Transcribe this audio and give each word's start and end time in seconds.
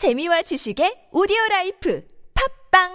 재미와 0.00 0.40
지식의 0.40 1.12
오디오 1.12 1.36
life 1.50 2.02
팟빵 2.72 2.88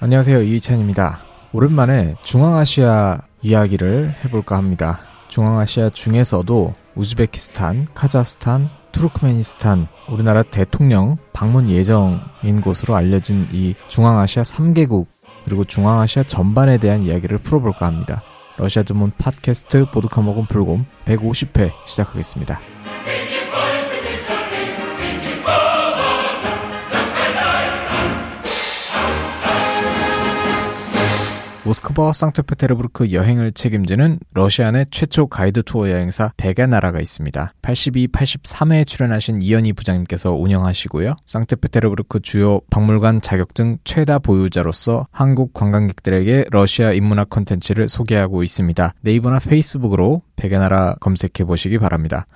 안녕하세요. 0.00 0.42
이희찬입니다. 0.42 1.22
오랜만에 1.54 2.16
중앙아시아 2.22 3.22
이야기를 3.40 4.16
해볼까 4.26 4.58
합니다. 4.58 5.00
중앙아시아 5.28 5.88
중에서도 5.88 6.74
우즈베키스탄, 6.96 7.86
카자흐스탄, 7.94 8.68
투르크메니스탄, 8.92 9.88
우리나라 10.10 10.42
대통령 10.42 11.16
방문 11.32 11.70
예정인 11.70 12.60
곳으로 12.60 12.94
알려진 12.94 13.48
이 13.52 13.74
중앙아시아 13.88 14.42
3개국, 14.42 15.06
그리고 15.48 15.64
중앙아시아 15.64 16.24
전반에 16.24 16.76
대한 16.76 17.04
이야기를 17.04 17.38
풀어볼까 17.38 17.86
합니다. 17.86 18.22
러시아 18.58 18.82
전문 18.82 19.12
팟캐스트 19.16 19.90
보드카 19.90 20.20
먹은 20.20 20.46
불곰 20.46 20.84
150회 21.06 21.72
시작하겠습니다. 21.86 22.60
모스크바와 31.68 32.12
상트페테르부르크 32.12 33.12
여행을 33.12 33.52
책임지는 33.52 34.20
러시아 34.32 34.70
내 34.70 34.86
최초 34.90 35.26
가이드 35.26 35.64
투어 35.64 35.90
여행사 35.90 36.32
백의 36.38 36.66
나라가 36.68 36.98
있습니다. 36.98 37.52
82, 37.60 38.08
83회에 38.08 38.86
출연하신 38.86 39.42
이현희 39.42 39.74
부장님께서 39.74 40.32
운영하시고요. 40.32 41.16
상트페테르부르크 41.26 42.20
주요 42.20 42.60
박물관 42.70 43.20
자격증 43.20 43.78
최다 43.84 44.20
보유자로서 44.20 45.06
한국 45.10 45.52
관광객들에게 45.52 46.46
러시아 46.50 46.92
인문학 46.92 47.28
콘텐츠를 47.28 47.88
소개하고 47.88 48.42
있습니다. 48.42 48.94
네이버나 49.02 49.40
페이스북으로 49.40 50.22
백의 50.36 50.58
나라 50.58 50.94
검색해 51.00 51.44
보시기 51.46 51.78
바랍니다. 51.78 52.26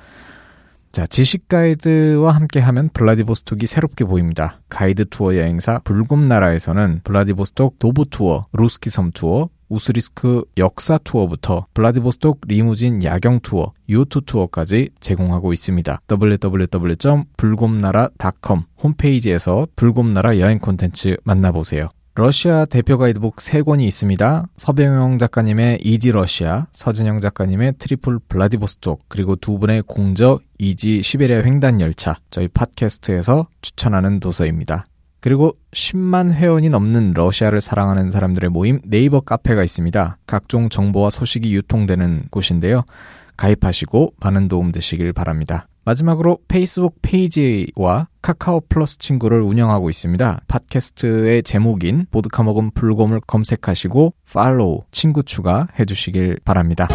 자, 0.92 1.06
지식 1.06 1.48
가이드와 1.48 2.32
함께 2.32 2.60
하면 2.60 2.90
블라디보스톡이 2.92 3.66
새롭게 3.66 4.04
보입니다. 4.04 4.60
가이드 4.68 5.06
투어 5.08 5.34
여행사 5.36 5.78
불곰나라에서는 5.84 7.00
블라디보스톡 7.02 7.78
도보 7.78 8.04
투어, 8.04 8.44
루스키 8.52 8.90
섬 8.90 9.10
투어, 9.10 9.48
우스리스크 9.70 10.44
역사 10.58 10.98
투어부터 10.98 11.64
블라디보스톡 11.72 12.42
리무진 12.46 13.02
야경 13.02 13.40
투어, 13.40 13.72
유투 13.88 14.20
투어까지 14.26 14.90
제공하고 15.00 15.54
있습니다. 15.54 16.02
www.불곰나라.com 16.10 18.60
홈페이지에서 18.82 19.66
불곰나라 19.74 20.38
여행 20.40 20.58
콘텐츠 20.58 21.16
만나보세요. 21.24 21.88
러시아 22.14 22.66
대표 22.66 22.98
가이드북 22.98 23.36
3권이 23.36 23.84
있습니다. 23.84 24.44
서병용 24.58 25.16
작가님의 25.16 25.78
Easy 25.82 26.12
러시아, 26.12 26.66
서진영 26.72 27.20
작가님의 27.20 27.76
Tripful 27.78 28.18
블라디보스톡, 28.28 29.00
그리고 29.08 29.34
두 29.34 29.58
분의 29.58 29.84
공저 29.86 30.42
Easy 30.58 31.02
시베리아 31.02 31.42
횡단 31.42 31.80
열차, 31.80 32.16
저희 32.28 32.48
팟캐스트에서 32.48 33.48
추천하는 33.62 34.20
도서입니다. 34.20 34.84
그리고 35.20 35.56
10만 35.70 36.32
회원이 36.32 36.68
넘는 36.68 37.14
러시아를 37.14 37.62
사랑하는 37.62 38.10
사람들의 38.10 38.50
모임 38.50 38.80
네이버 38.84 39.20
카페가 39.20 39.64
있습니다. 39.64 40.18
각종 40.26 40.68
정보와 40.68 41.08
소식이 41.08 41.54
유통되는 41.54 42.24
곳인데요. 42.30 42.84
가입하시고 43.38 44.14
많은 44.20 44.48
도움 44.48 44.70
되시길 44.70 45.14
바랍니다. 45.14 45.66
마지막으로 45.84 46.38
페이스북 46.48 46.98
페이지와 47.02 48.08
카카오 48.20 48.60
플러스 48.68 48.98
친구를 48.98 49.42
운영하고 49.42 49.90
있습니다. 49.90 50.42
팟캐스트의 50.46 51.42
제목인 51.42 52.04
보드카 52.10 52.42
먹은 52.44 52.70
불곰을 52.72 53.20
검색하시고 53.26 54.14
follow, 54.32 54.84
친구 54.92 55.22
추가 55.22 55.66
해 55.78 55.84
주시길 55.84 56.38
바랍니다. 56.44 56.88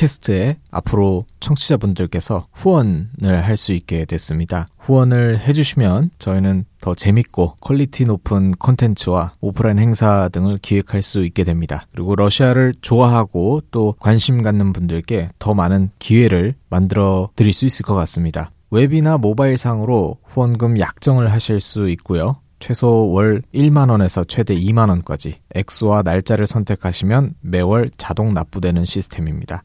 팟캐스트에 0.00 0.56
앞으로 0.70 1.26
청취자분들께서 1.40 2.46
후원을 2.52 3.44
할 3.44 3.56
수 3.60 3.74
있게 3.74 4.06
됐습니다. 4.06 4.66
후원을 4.78 5.40
해주시면 5.40 6.12
저희는 6.18 6.64
더 6.80 6.94
재밌고 6.94 7.56
quality 7.60 8.04
높은 8.04 8.52
콘텐츠와 8.52 9.32
오프라인 9.42 9.78
행사 9.78 10.30
등을 10.30 10.56
기획할 10.62 11.02
수 11.02 11.24
있게 11.24 11.44
됩니다. 11.44 11.86
그리고 11.92 12.16
러시아를 12.16 12.72
좋아하고 12.80 13.60
또 13.70 13.94
관심 13.98 14.42
갖는 14.42 14.72
분들께 14.72 15.30
더 15.38 15.52
많은 15.52 15.90
기회를 15.98 16.54
만들어 16.70 17.28
드릴 17.36 17.52
수 17.52 17.66
있을 17.66 17.84
것 17.84 17.94
같습니다. 17.94 18.50
웹이나 18.70 19.18
모바일 19.18 19.58
상으로 19.58 20.16
후원금 20.24 20.80
약정을 20.80 21.30
하실 21.32 21.60
수 21.60 21.90
있고요. 21.90 22.36
최소 22.60 23.10
월 23.10 23.42
1만원에서 23.54 24.28
최대 24.28 24.54
2만원까지 24.54 25.36
액수와 25.54 26.02
날짜를 26.02 26.46
선택하시면 26.46 27.34
매월 27.40 27.90
자동 27.96 28.32
납부되는 28.34 28.84
시스템입니다. 28.84 29.62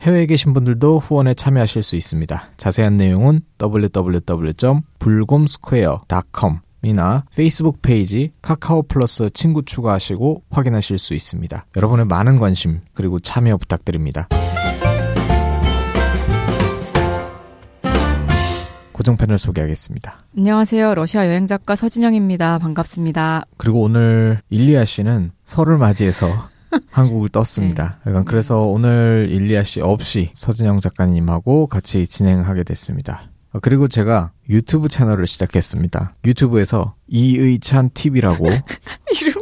해외에 0.00 0.26
계신 0.26 0.52
분들도 0.52 0.98
후원에 0.98 1.34
참여하실 1.34 1.82
수 1.82 1.96
있습니다. 1.96 2.50
자세한 2.56 2.96
내용은 2.96 3.40
www.불곰스퀘어.com 3.60 6.58
이나 6.82 7.24
페이스북 7.34 7.80
페이지 7.80 8.32
카카오 8.42 8.82
플러스 8.82 9.30
친구 9.30 9.64
추가하시고 9.64 10.42
확인하실 10.50 10.98
수 10.98 11.14
있습니다. 11.14 11.64
여러분의 11.76 12.04
많은 12.06 12.38
관심 12.38 12.80
그리고 12.92 13.18
참여 13.20 13.56
부탁드립니다. 13.56 14.28
고정편을 18.92 19.38
소개하겠습니다. 19.38 20.18
안녕하세요. 20.36 20.94
러시아 20.94 21.26
여행 21.26 21.46
작가 21.46 21.74
서진영입니다. 21.74 22.58
반갑습니다. 22.58 23.44
그리고 23.56 23.80
오늘 23.82 24.40
일리아 24.50 24.84
씨는 24.84 25.32
설을 25.44 25.78
맞이해서 25.78 26.28
한국을 26.90 27.28
떴습니다. 27.28 27.98
네. 28.04 28.10
약간 28.10 28.24
그래서 28.24 28.62
오늘 28.62 29.28
일리아 29.30 29.62
씨 29.62 29.80
없이 29.80 30.30
서진영 30.34 30.80
작가님하고 30.80 31.66
같이 31.66 32.06
진행하게 32.06 32.64
됐습니다. 32.64 33.22
어, 33.52 33.58
그리고 33.60 33.88
제가 33.88 34.32
유튜브 34.48 34.88
채널을 34.88 35.26
시작했습니다. 35.26 36.14
유튜브에서 36.24 36.94
이의찬 37.08 37.90
TV라고 37.94 38.46
이름 39.20 39.34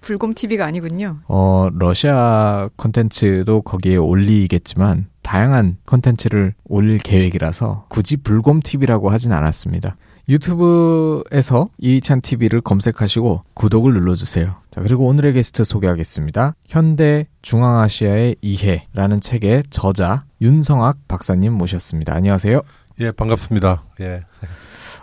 불곰 0.00 0.32
TV가 0.32 0.64
아니군요. 0.64 1.18
어 1.28 1.68
러시아 1.72 2.70
컨텐츠도 2.78 3.62
거기에 3.62 3.96
올리겠지만 3.96 5.08
다양한 5.22 5.76
컨텐츠를 5.84 6.54
올릴 6.64 6.96
계획이라서 6.96 7.84
굳이 7.90 8.16
불곰 8.16 8.60
TV라고 8.60 9.10
하진 9.10 9.32
않았습니다. 9.32 9.96
유튜브에서 10.28 11.68
이찬 11.78 12.20
TV를 12.22 12.60
검색하시고 12.62 13.42
구독을 13.54 13.92
눌러주세요. 13.92 14.56
자, 14.78 14.82
그리고 14.84 15.06
오늘의 15.06 15.32
게스트 15.32 15.64
소개하겠습니다. 15.64 16.54
현대 16.68 17.26
중앙아시아의 17.42 18.36
이해라는 18.40 19.20
책의 19.20 19.64
저자 19.70 20.24
윤성학 20.40 21.08
박사님 21.08 21.52
모셨습니다. 21.54 22.14
안녕하세요. 22.14 22.60
예, 23.00 23.10
반갑습니다. 23.10 23.82
예. 24.00 24.24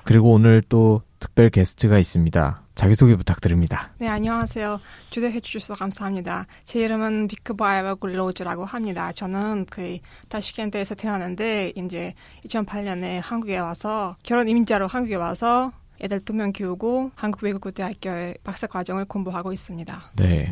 그리고 0.06 0.32
오늘 0.32 0.62
또 0.70 1.02
특별 1.20 1.50
게스트가 1.50 2.00
있습니다. 2.00 2.62
자기소개 2.76 3.18
부탁드립니다. 3.18 3.92
네, 3.98 4.08
안녕하세요. 4.08 4.80
초대해 5.10 5.42
주셔서 5.42 5.74
감사합니다. 5.74 6.46
제 6.64 6.80
이름은 6.80 7.28
비크바이바 7.28 7.96
굴로즈라고 7.96 8.64
합니다. 8.64 9.12
저는 9.12 9.66
그 9.70 9.98
다시켄트에서 10.30 10.96
태어났는데 10.96 11.74
이제 11.76 12.14
2008년에 12.46 13.20
한국에 13.22 13.58
와서 13.58 14.16
결혼 14.24 14.48
이민자로 14.48 14.88
한국에 14.88 15.16
와서 15.16 15.74
애들 16.02 16.20
두 16.22 16.34
명 16.34 16.52
키우고 16.52 17.12
한국 17.16 17.44
외국어대학교의 17.44 18.38
박사 18.44 18.68
과정을 18.68 19.06
공부하고 19.06 19.54
있습니다. 19.54 20.12
네. 20.18 20.52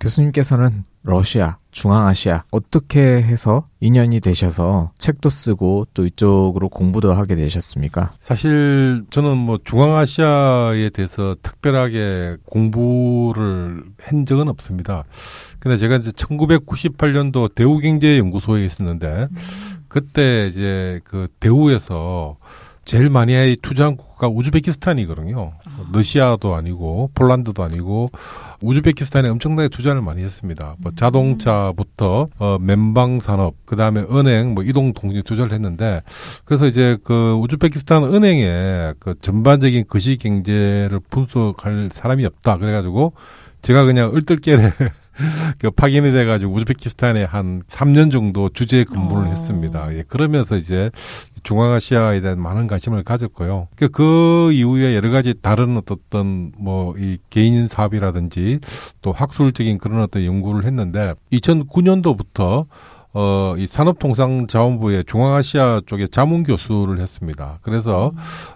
교수님께서는 0.00 0.84
러시아, 1.02 1.58
중앙아시아 1.72 2.44
어떻게 2.52 3.00
해서 3.00 3.66
인연이 3.80 4.20
되셔서 4.20 4.92
책도 4.98 5.28
쓰고 5.28 5.88
또 5.92 6.06
이쪽으로 6.06 6.68
공부도 6.68 7.12
하게 7.14 7.34
되셨습니까? 7.34 8.12
사실 8.20 9.04
저는 9.10 9.36
뭐 9.36 9.58
중앙아시아에 9.64 10.90
대해서 10.90 11.34
특별하게 11.42 12.36
공부를 12.46 13.84
한 14.00 14.24
적은 14.24 14.48
없습니다. 14.48 15.02
근데 15.58 15.76
제가 15.76 15.96
이제 15.96 16.12
1998년도 16.12 17.54
대우경제연구소에 17.56 18.64
있었는데 18.66 19.26
그때 19.88 20.46
이제 20.48 21.00
그 21.04 21.26
대우에서 21.40 22.36
제일 22.88 23.10
많이 23.10 23.54
투자한 23.60 23.98
국가가 23.98 24.28
우즈베키스탄이거든요. 24.28 25.52
러시아도 25.92 26.54
아니고 26.54 27.10
폴란드도 27.14 27.62
아니고 27.62 28.10
우즈베키스탄에 28.62 29.28
엄청나게 29.28 29.68
투자를 29.68 30.00
많이 30.00 30.22
했습니다. 30.22 30.74
뭐 30.78 30.92
자동차부터 30.96 32.28
어 32.38 32.58
맨방 32.58 33.20
산업, 33.20 33.66
그다음에 33.66 34.00
은행, 34.10 34.54
뭐 34.54 34.64
이동 34.64 34.94
통신 34.94 35.22
투자를 35.22 35.52
했는데 35.52 36.00
그래서 36.46 36.66
이제 36.66 36.96
그 37.04 37.34
우즈베키스탄 37.34 38.04
은행에 38.04 38.94
그 38.98 39.14
전반적인 39.20 39.84
거시 39.86 40.16
경제를 40.16 40.98
분석할 41.10 41.90
사람이 41.92 42.24
없다. 42.24 42.56
그래 42.56 42.72
가지고 42.72 43.12
제가 43.60 43.84
그냥 43.84 44.12
얼떨결에 44.14 44.72
그 45.58 45.70
파견이 45.70 46.12
돼가지고 46.12 46.52
우즈베키스탄에 46.52 47.24
한 47.24 47.62
3년 47.68 48.10
정도 48.12 48.48
주재 48.48 48.84
근무를 48.84 49.26
어. 49.26 49.30
했습니다. 49.30 49.94
예, 49.94 50.02
그러면서 50.06 50.56
이제 50.56 50.90
중앙아시아에 51.42 52.20
대한 52.20 52.40
많은 52.40 52.66
관심을 52.66 53.04
가졌고요. 53.04 53.68
그, 53.76 53.88
그 53.88 54.50
이후에 54.52 54.94
여러 54.96 55.10
가지 55.10 55.34
다른 55.40 55.76
어떤 55.76 56.52
뭐 56.58 56.88
이 56.98 57.18
개인 57.30 57.68
사업이라든지 57.68 58.60
또 59.02 59.12
학술적인 59.12 59.78
그런 59.78 60.02
어떤 60.02 60.24
연구를 60.24 60.64
했는데 60.64 61.14
2009년도부터 61.32 62.66
어, 63.20 63.56
이 63.58 63.66
산업통상자원부의 63.66 65.02
중앙아시아 65.04 65.80
쪽에 65.86 66.06
자문 66.06 66.44
교수를 66.44 67.00
했습니다. 67.00 67.58
그래서, 67.62 68.12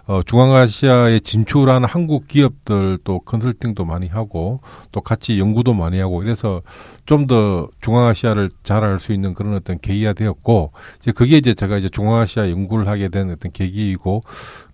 어, 0.07 0.21
중앙아시아에 0.23 1.19
진출한 1.19 1.83
한국 1.83 2.29
기업들 2.29 2.97
또 3.03 3.19
컨설팅도 3.19 3.83
많이 3.83 4.07
하고, 4.07 4.61
또 4.93 5.01
같이 5.01 5.37
연구도 5.37 5.73
많이 5.73 5.99
하고, 5.99 6.23
이래서 6.23 6.61
좀 7.05 7.27
더 7.27 7.67
중앙아시아를 7.81 8.49
잘 8.63 8.85
알 8.85 8.99
수 8.99 9.11
있는 9.11 9.33
그런 9.33 9.53
어떤 9.55 9.79
계기가 9.79 10.13
되었고, 10.13 10.71
이제 11.01 11.11
그게 11.11 11.35
이제 11.37 11.53
제가 11.53 11.77
이제 11.77 11.89
중앙아시아 11.89 12.49
연구를 12.49 12.87
하게 12.87 13.09
된 13.09 13.31
어떤 13.31 13.51
계기이고, 13.51 14.23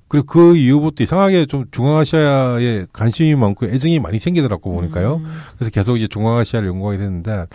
그리고 0.10 0.26
그 0.26 0.58
이후부터 0.58 1.04
이상하게 1.04 1.46
좀 1.46 1.66
중앙아시아에 1.72 2.88
관심이 2.92 3.36
많고 3.36 3.68
애정이 3.68 4.00
많이 4.00 4.18
생기더라고 4.18 4.74
보니까요. 4.74 5.18
음. 5.18 5.32
그래서 5.56 5.70
계속 5.70 5.98
이제 5.98 6.08
중앙아시아를 6.08 6.68
연구하게 6.68 6.98
됐는데 6.98 7.46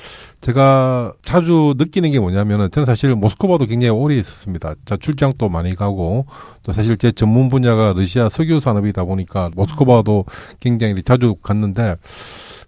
제가 0.40 1.12
자주 1.22 1.74
느끼는 1.76 2.12
게 2.12 2.20
뭐냐면은 2.20 2.70
저는 2.70 2.86
사실 2.86 3.14
모스크바도 3.16 3.66
굉장히 3.66 3.90
오래 3.90 4.14
있었습니다. 4.16 4.74
자 4.84 4.96
출장도 4.96 5.48
많이 5.48 5.74
가고 5.74 6.26
또 6.62 6.72
사실 6.72 6.96
제 6.96 7.10
전문 7.10 7.48
분야가 7.48 7.92
러시아 7.96 8.28
석유 8.28 8.60
산업이다 8.60 9.04
보니까 9.04 9.50
모스크바도 9.56 10.24
굉장히 10.60 11.02
자주 11.02 11.34
갔는데 11.42 11.96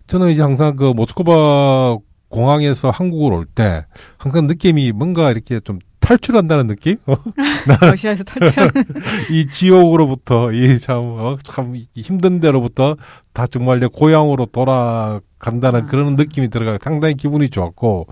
저는 0.08 0.30
이제 0.30 0.42
항상 0.42 0.74
그 0.76 0.92
모스크바 0.94 1.96
공항에서 2.28 2.90
한국을 2.90 3.32
올 3.32 3.46
때 3.46 3.84
항상 4.18 4.48
느낌이 4.48 4.90
뭔가 4.92 5.30
이렇게 5.30 5.60
좀 5.60 5.78
탈출한다는 6.06 6.68
느낌? 6.68 6.96
어? 7.06 7.16
러시아에서 7.82 8.22
탈출. 8.22 8.70
이 9.30 9.46
지옥으로부터 9.48 10.52
이참 10.52 11.00
어, 11.04 11.36
참 11.42 11.74
힘든 11.94 12.38
데로부터 12.38 12.96
다 13.32 13.46
정말 13.48 13.80
내 13.80 13.88
고향으로 13.92 14.46
돌아간다는 14.46 15.82
아. 15.82 15.86
그런 15.86 16.14
느낌이 16.14 16.48
들어가 16.48 16.78
상당히 16.80 17.14
기분이 17.14 17.50
좋았고 17.50 18.06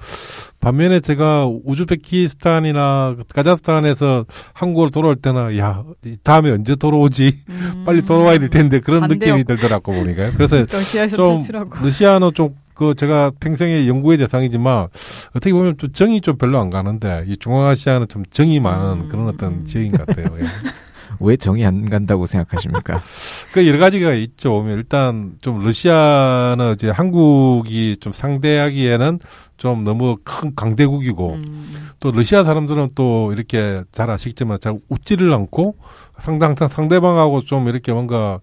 반면에 0.60 0.98
제가 1.00 1.46
우즈베키스탄이나 1.64 3.16
카자흐스탄에서 3.32 4.26
한국으로 4.52 4.90
돌아올 4.90 5.16
때는 5.16 5.56
야이 5.56 6.16
다음에 6.22 6.50
언제 6.50 6.74
돌아오지 6.74 7.44
빨리 7.86 8.02
돌아와야 8.02 8.38
될 8.38 8.50
텐데 8.50 8.80
그런 8.80 9.00
반대요. 9.00 9.18
느낌이 9.18 9.44
들더라고 9.44 9.92
보니까 9.92 10.32
그래서 10.32 10.56
러시아에서 10.70 11.16
좀 11.16 11.34
탈출하고. 11.40 11.84
러시아는 11.84 12.32
좀 12.34 12.54
그 12.74 12.94
제가 12.94 13.32
평생의 13.40 13.88
연구의 13.88 14.18
대상이지만 14.18 14.88
어떻게 15.30 15.52
보면 15.52 15.78
좀 15.78 15.92
정이 15.92 16.20
좀 16.20 16.36
별로 16.36 16.58
안 16.58 16.70
가는데 16.70 17.24
이 17.28 17.36
중앙아시아는 17.36 18.08
좀 18.08 18.24
정이 18.30 18.60
많은 18.60 19.04
음, 19.04 19.08
그런 19.08 19.28
어떤 19.28 19.54
음. 19.54 19.60
지역인 19.64 19.92
것 19.92 20.06
같아요. 20.06 20.26
예. 20.40 20.44
왜 21.20 21.36
정이 21.36 21.64
안 21.64 21.88
간다고 21.88 22.26
생각하십니까? 22.26 23.00
그 23.52 23.66
여러 23.68 23.78
가지가 23.78 24.14
있죠. 24.14 24.50
보면 24.50 24.76
일단 24.76 25.34
좀 25.40 25.62
러시아는 25.64 26.72
이제 26.74 26.90
한국이 26.90 27.96
좀 28.00 28.12
상대하기에는 28.12 29.20
좀 29.56 29.84
너무 29.84 30.16
큰 30.24 30.52
강대국이고 30.56 31.34
음. 31.34 31.70
또 32.00 32.10
러시아 32.10 32.42
사람들은 32.42 32.88
또 32.96 33.32
이렇게 33.32 33.84
잘 33.92 34.10
아시겠지만 34.10 34.58
잘 34.60 34.78
웃지를 34.88 35.32
않고 35.32 35.76
상당 36.18 36.56
상 36.56 36.66
상대방하고 36.66 37.42
좀 37.42 37.68
이렇게 37.68 37.92
뭔가 37.92 38.40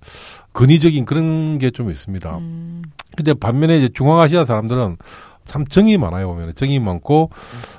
근위적인 0.53 1.03
그런 1.03 1.57
게 1.59 1.71
좀 1.71 1.91
있습니다. 1.91 2.37
음. 2.37 2.81
근데 3.15 3.33
반면에 3.33 3.77
이제 3.77 3.89
중앙아시아 3.93 4.45
사람들은 4.45 4.97
참 5.43 5.65
정이 5.65 5.97
많아요 5.97 6.27
보면 6.27 6.53
정이 6.55 6.79
많고 6.79 7.29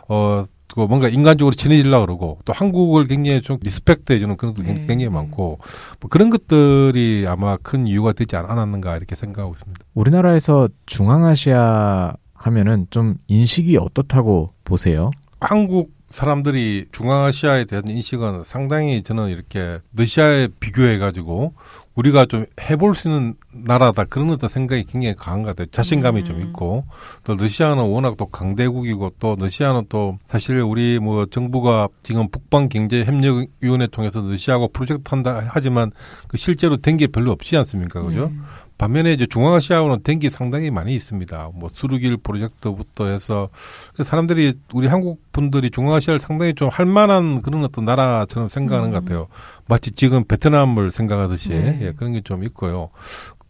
어. 0.09 0.45
그 0.75 0.81
뭔가 0.81 1.11
인간적으로 1.11 1.55
친해지려고 1.55 2.07
그러고 2.07 2.39
또 2.47 2.55
한국을 2.55 3.07
굉장히 3.07 3.43
좀 3.43 3.59
respect 3.61 4.15
해주는 4.15 4.39
그런 4.39 4.55
것도 4.55 4.65
네. 4.67 4.73
굉장히 4.75 5.07
많고 5.11 5.59
뭐 6.01 6.09
그런 6.09 6.31
것들이 6.31 7.27
아마 7.29 7.59
큰 7.59 7.87
이유가 7.87 8.15
되지 8.15 8.37
않- 8.37 8.47
않았는가 8.51 8.97
이렇게 8.97 9.15
생각하고 9.15 9.53
있습니다. 9.53 9.79
우리나라에서 9.93 10.71
중앙아시아 10.87 12.15
하면은 12.33 12.87
좀 12.89 13.17
인식이 13.29 13.77
어떻다고 13.77 14.55
보세요? 14.65 15.11
한국 15.41 15.91
사람들이 16.09 16.87
중앙아시아에 16.91 17.65
대한 17.67 17.87
인식은 17.87 18.43
상당히 18.45 19.03
저는 19.03 19.29
이렇게 19.29 19.79
러시아에 19.95 20.49
비교해 20.59 20.97
가지고 20.99 21.53
우리가 21.95 22.25
좀 22.27 22.47
해볼 22.59 22.95
수 22.95 23.09
있는 23.09 23.35
나라다 23.53 24.05
그런 24.05 24.31
어떤 24.31 24.49
생각이 24.49 24.85
굉장히 24.85 25.15
강한 25.15 25.43
것 25.43 25.51
같아요. 25.51 25.67
자신감이 25.71 26.25
좀 26.25 26.37
음. 26.37 26.47
있고 26.49 26.85
또 27.25 27.37
러시아는 27.37 27.83
워낙 27.83 28.17
또 28.17 28.27
강대국이고 28.27 29.13
또 29.19 29.37
러시아는 29.39 29.87
또 29.91 30.19
사실 30.27 30.57
우리 30.61 30.99
뭐 30.99 31.27
정부가 31.27 31.89
지금 32.03 32.31
북방 32.31 32.69
경제 32.69 33.05
협력 33.05 33.47
위원회 33.61 33.87
통해서 33.89 34.21
러시아하고 34.21 34.69
프로젝트 34.69 35.03
한다 35.11 35.43
하지만 35.49 35.91
그 36.29 36.37
실제로 36.39 36.77
된 36.79 36.93
게 36.97 37.07
별로 37.07 37.33
없지 37.33 37.57
않습니까, 37.57 38.03
그죠? 38.03 38.29
네. 38.29 38.39
반면에 38.83 39.13
이제 39.13 39.27
중앙아시아는 39.27 40.03
된 40.03 40.19
게 40.19 40.29
상당히 40.31 40.71
많이 40.71 40.95
있습니다. 40.95 41.51
뭐 41.55 41.69
수르길 41.73 42.17
프로젝트부터 42.17 43.07
해서 43.07 43.49
그 43.95 44.05
사람들이 44.05 44.55
우리 44.73 44.87
한국 44.89 45.21
분들이 45.33 45.71
중앙아시아를 45.71 46.21
상당히 46.21 46.55
좀 46.55 46.69
할 46.73 46.87
만한 46.87 47.41
그런 47.43 47.65
어떤 47.65 47.85
나라처럼 47.85 48.49
생각하는 48.49 48.91
음. 48.91 48.93
것 48.93 49.05
같아요. 49.05 49.27
마치 49.69 49.91
지금 49.91 50.25
베트남을 50.25 50.91
생각하듯이 50.91 51.51
네. 51.51 51.79
예, 51.83 51.93
그런 51.93 52.13
게 52.13 52.23
좀 52.23 52.45
있고요. 52.45 52.91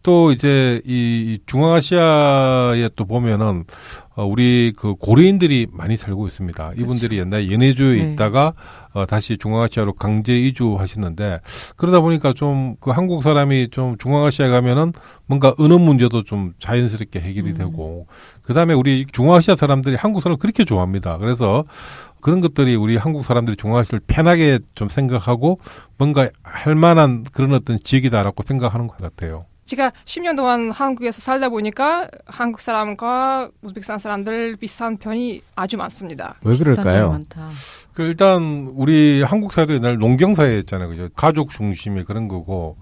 또 0.03 0.31
이제 0.31 0.81
이 0.85 1.39
중앙아시아에 1.45 2.89
또 2.95 3.05
보면은 3.05 3.63
어, 4.15 4.23
우리 4.25 4.73
그 4.77 4.93
고려인들이 4.93 5.67
많이 5.71 5.97
살고 5.97 6.27
있습니다. 6.27 6.73
이분들이 6.77 7.17
옛날 7.17 7.51
연해주에 7.51 8.03
네. 8.03 8.13
있다가 8.13 8.53
어, 8.93 9.07
다시 9.07 9.37
중앙아시아로 9.37 9.93
강제 9.93 10.37
이주하시는데 10.39 11.39
그러다 11.77 11.99
보니까 12.01 12.33
좀 12.33 12.75
그 12.79 12.91
한국 12.91 13.23
사람이 13.23 13.69
좀 13.69 13.97
중앙아시아에 13.97 14.49
가면은 14.49 14.91
뭔가 15.25 15.53
언어 15.57 15.77
문제도 15.77 16.23
좀 16.23 16.53
자연스럽게 16.59 17.19
해결이 17.19 17.51
음. 17.51 17.53
되고 17.55 18.07
그 18.41 18.53
다음에 18.53 18.73
우리 18.73 19.05
중앙아시아 19.11 19.55
사람들이 19.55 19.95
한국 19.95 20.21
사람을 20.21 20.37
그렇게 20.37 20.65
좋아합니다. 20.65 21.17
그래서 21.17 21.63
그런 22.19 22.41
것들이 22.41 22.75
우리 22.75 22.97
한국 22.97 23.23
사람들이 23.23 23.57
중앙아시아를 23.57 24.01
편하게 24.07 24.59
좀 24.75 24.89
생각하고 24.89 25.59
뭔가 25.97 26.29
할 26.41 26.75
만한 26.75 27.23
그런 27.31 27.53
어떤 27.53 27.77
지역이다라고 27.81 28.43
생각하는 28.43 28.87
것 28.87 28.97
같아요. 28.97 29.45
제가 29.65 29.91
10년 30.05 30.35
동안 30.35 30.71
한국에서 30.71 31.21
살다 31.21 31.49
보니까 31.49 32.09
한국 32.25 32.59
사람과 32.61 33.49
우즈베키스탄 33.61 33.99
사람들 33.99 34.57
비슷한 34.57 34.97
편이 34.97 35.41
아주 35.55 35.77
많습니다. 35.77 36.35
왜 36.41 36.51
비슷한 36.53 36.75
점이 36.75 36.83
그럴까요? 36.89 37.19
그 37.93 38.01
일단 38.01 38.71
우리 38.75 39.21
한국 39.21 39.53
사회도 39.53 39.75
옛날 39.75 39.97
농경 39.97 40.33
사회였잖아요, 40.33 40.89
그죠? 40.89 41.09
가족 41.15 41.51
중심의 41.51 42.05
그런 42.05 42.27
거고 42.27 42.77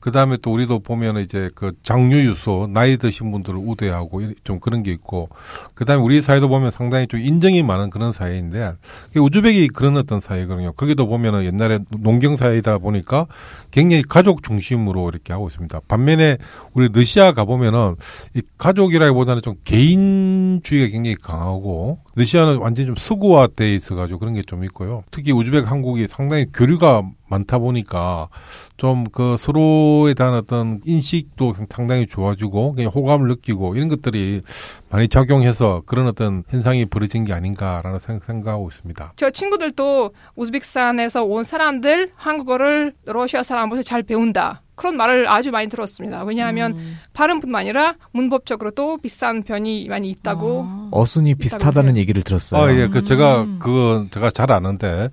그 0.00 0.10
다음에 0.10 0.36
또 0.42 0.52
우리도 0.52 0.80
보면 0.80 1.18
이제 1.18 1.50
그 1.54 1.72
장류 1.84 2.16
유소 2.18 2.66
나이 2.72 2.96
드신 2.96 3.30
분들을 3.30 3.56
우대하고 3.64 4.22
이- 4.22 4.34
좀 4.42 4.58
그런 4.58 4.82
게 4.82 4.90
있고 4.90 5.28
그 5.74 5.84
다음에 5.84 6.02
우리 6.02 6.20
사회도 6.20 6.48
보면 6.48 6.72
상당히 6.72 7.06
좀 7.06 7.20
인정이 7.20 7.62
많은 7.62 7.90
그런 7.90 8.10
사회인데 8.10 8.72
우즈벡이 9.16 9.68
그런 9.68 9.96
어떤 9.96 10.18
사회거든요. 10.20 10.72
거기도 10.72 11.06
보면은 11.06 11.44
옛날에 11.44 11.78
농경 12.00 12.34
사회이다 12.36 12.78
보니까 12.78 13.26
굉장히 13.70 14.02
가족 14.02 14.42
중심으로 14.42 15.08
이렇게 15.10 15.32
하고 15.32 15.46
있습니다. 15.46 15.80
반면에 15.86 16.38
우리 16.72 16.88
러시아 16.92 17.30
가 17.32 17.44
보면은 17.44 17.94
이 18.34 18.42
가족이라기보다는 18.58 19.42
좀 19.42 19.54
개인주의가 19.64 20.90
굉장히 20.90 21.14
강하고 21.14 21.98
러시아는 22.16 22.56
완전히 22.56 22.86
좀 22.86 22.96
서구화돼 22.96 23.74
있어 23.76 23.94
가지고 23.94 24.18
그런 24.18 24.34
게좀 24.34 24.55
있고요. 24.64 25.02
특히 25.10 25.32
우즈벡 25.32 25.70
한국이 25.70 26.06
상당히 26.08 26.46
교류가 26.52 27.08
많다 27.28 27.58
보니까 27.58 28.28
좀 28.76 29.04
그 29.12 29.36
서로에 29.38 30.14
대한 30.14 30.34
어떤 30.34 30.80
인식도 30.84 31.54
상당히 31.70 32.06
좋아지고 32.06 32.72
그냥 32.72 32.90
호감을 32.94 33.28
느끼고 33.28 33.74
이런 33.76 33.88
것들이 33.88 34.42
많이 34.90 35.08
작용해서 35.08 35.82
그런 35.86 36.06
어떤 36.08 36.42
현상이 36.48 36.84
벌어진 36.86 37.24
게 37.24 37.32
아닌가라는 37.32 37.98
생- 37.98 38.20
생각하고 38.20 38.68
있습니다. 38.68 39.12
저 39.16 39.30
친구들도 39.30 40.10
우즈베키스탄에서 40.36 41.24
온 41.24 41.44
사람들 41.44 42.12
한국어를 42.16 42.94
러시아 43.06 43.42
사람보다 43.42 43.82
잘 43.82 44.02
배운다. 44.02 44.62
그런 44.74 44.98
말을 44.98 45.26
아주 45.26 45.50
많이 45.52 45.68
들었습니다. 45.68 46.22
왜냐하면 46.24 46.72
음. 46.72 46.98
발음뿐만 47.14 47.62
아니라 47.62 47.94
문법적으로도 48.12 48.98
비싼 48.98 49.42
편이 49.42 49.86
많이 49.88 50.10
있다고. 50.10 50.64
아. 50.68 50.88
어순이 50.92 51.36
비슷하다는 51.36 51.94
해요. 51.94 52.00
얘기를 52.02 52.22
들었어요. 52.22 52.60
아, 52.62 52.70
예, 52.74 52.86
그 52.88 53.02
제가 53.02 53.40
음. 53.44 53.58
그거 53.58 54.04
제가 54.10 54.30
잘 54.32 54.52
아는데 54.52 55.08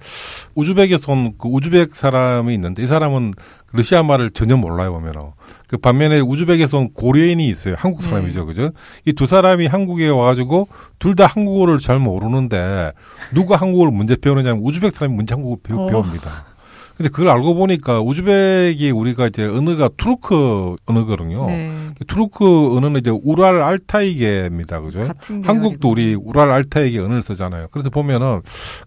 우즈벡에서 0.56 1.10
온그 1.14 1.48
우즈벡 1.48 1.96
사람이 2.04 2.54
있는데 2.54 2.84
이 2.84 2.86
사람은 2.88 3.32
러시아 3.72 4.04
말을 4.04 4.30
전혀 4.32 4.56
몰라요 4.58 4.92
보면은 4.94 5.32
그 5.68 5.78
반면에 5.78 6.20
우즈벡에서 6.20 6.78
온 6.78 6.94
고려인이 6.94 7.46
있어요 7.48 7.76
한국 7.78 8.02
네. 8.02 8.10
사람이죠 8.10 8.46
그죠 8.46 8.70
이 9.06 9.14
두 9.14 9.26
사람이 9.26 9.68
한국에 9.68 10.10
와가지고 10.10 10.68
둘 11.00 11.16
다 11.16 11.26
한국어를 11.28 11.80
잘 11.80 12.00
모르는데 12.00 12.92
누가 13.34 13.56
한국어를 13.56 13.92
먼저 13.94 14.16
배우느냐면 14.16 14.62
우즈벡 14.64 14.92
사람이 14.94 15.16
먼저 15.16 15.36
한국어를 15.36 15.62
배우, 15.64 15.80
어. 15.80 15.88
배웁니다 15.88 16.53
근데 16.96 17.10
그걸 17.10 17.30
알고 17.30 17.56
보니까 17.56 18.02
우즈벡이 18.02 18.92
우리가 18.92 19.28
이제 19.28 19.46
언어가 19.46 19.90
투르크 19.98 20.76
언어거든요. 20.86 21.48
네. 21.48 21.72
투르크 22.08 22.78
언어는 22.78 23.00
이제 23.00 23.10
우랄 23.10 23.62
알타이계입니다. 23.62 24.82
그죠? 24.82 25.10
한국도 25.44 25.90
우리. 25.90 26.16
우랄 26.16 26.52
알타이계 26.52 27.00
언어를 27.00 27.22
쓰잖아요. 27.22 27.68
그래서 27.72 27.90
보면은 27.90 28.42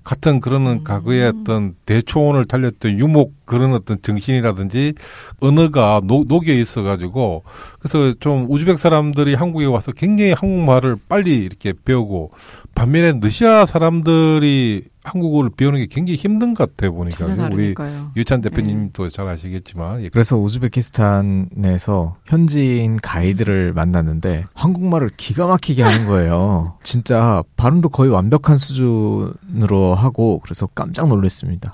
같은 0.05 0.41
그런 0.41 0.67
음. 0.67 0.85
과거에 0.85 1.27
어떤 1.27 1.75
대초원을 1.85 2.45
달렸던 2.45 2.99
유목 2.99 3.45
그런 3.45 3.75
어떤 3.75 4.01
정신이라든지 4.01 4.95
언어가 5.41 6.01
녹, 6.05 6.29
녹여 6.29 6.53
있어 6.53 6.83
가지고 6.83 7.43
그래서 7.79 8.15
좀 8.21 8.47
우즈벡 8.49 8.79
사람들이 8.79 9.35
한국에 9.35 9.67
와서 9.67 9.93
굉장히 9.93 10.33
한국말을 10.33 10.97
빨리 11.09 11.37
이렇게 11.37 11.73
배우고 11.85 12.31
반면에 12.75 13.19
러시아 13.21 13.67
사람들이 13.67 14.85
한국어를 15.07 15.51
배우는 15.57 15.79
게 15.79 15.87
굉장히 15.87 16.17
힘든 16.17 16.53
것 16.55 16.75
같아 16.77 16.91
보니까 16.91 17.35
전혀 17.35 17.49
우리. 17.55 17.75
유찬 18.17 18.41
대표님도 18.41 19.09
잘 19.11 19.29
아시겠지만 19.29 20.03
예, 20.03 20.09
그래서 20.09 20.37
우즈베키스탄에서 20.37 22.17
현지인 22.27 22.97
가이드를 22.97 23.73
만났는데 23.73 24.45
한국말을 24.55 25.11
기가 25.17 25.47
막히게 25.47 25.83
하는 25.83 26.07
거예요. 26.07 26.75
진짜 26.83 27.43
발음도 27.57 27.89
거의 27.89 28.11
완벽한 28.11 28.57
수준으로 28.57 29.95
하고 29.95 30.41
그래서 30.41 30.67
깜짝 30.67 31.09
놀랐습니다. 31.09 31.71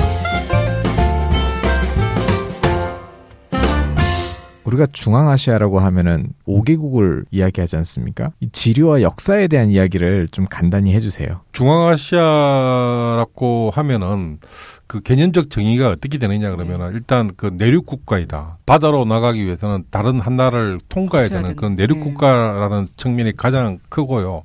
우리가 4.65 4.87
중앙아시아라고 4.93 5.81
하면은 5.81 6.29
5개국을 6.47 7.25
이야기하지 7.31 7.77
않습니까? 7.79 8.31
이 8.41 8.49
지리와 8.51 9.03
역사에 9.03 9.49
대한 9.49 9.71
이야기를 9.71 10.29
좀 10.29 10.47
간단히 10.49 10.95
해주세요. 10.95 11.41
중앙아시아라고 11.53 13.71
하면은 13.75 14.39
그 14.87 15.01
개념적 15.01 15.51
정의가 15.51 15.91
어떻게 15.91 16.19
되느냐 16.19 16.51
그러면은 16.51 16.93
일단 16.93 17.31
그 17.37 17.51
내륙 17.57 17.87
국가이다. 17.87 18.59
바다로 18.67 19.05
나가기 19.05 19.45
위해서는 19.45 19.85
다른 19.91 20.21
한 20.21 20.37
나라를 20.37 20.79
통과해야 20.89 21.29
되는 21.29 21.57
그런 21.57 21.75
내륙 21.75 21.99
네. 21.99 22.05
국가라는 22.05 22.87
측면이 22.97 23.33
가장 23.37 23.79
크고요. 23.89 24.43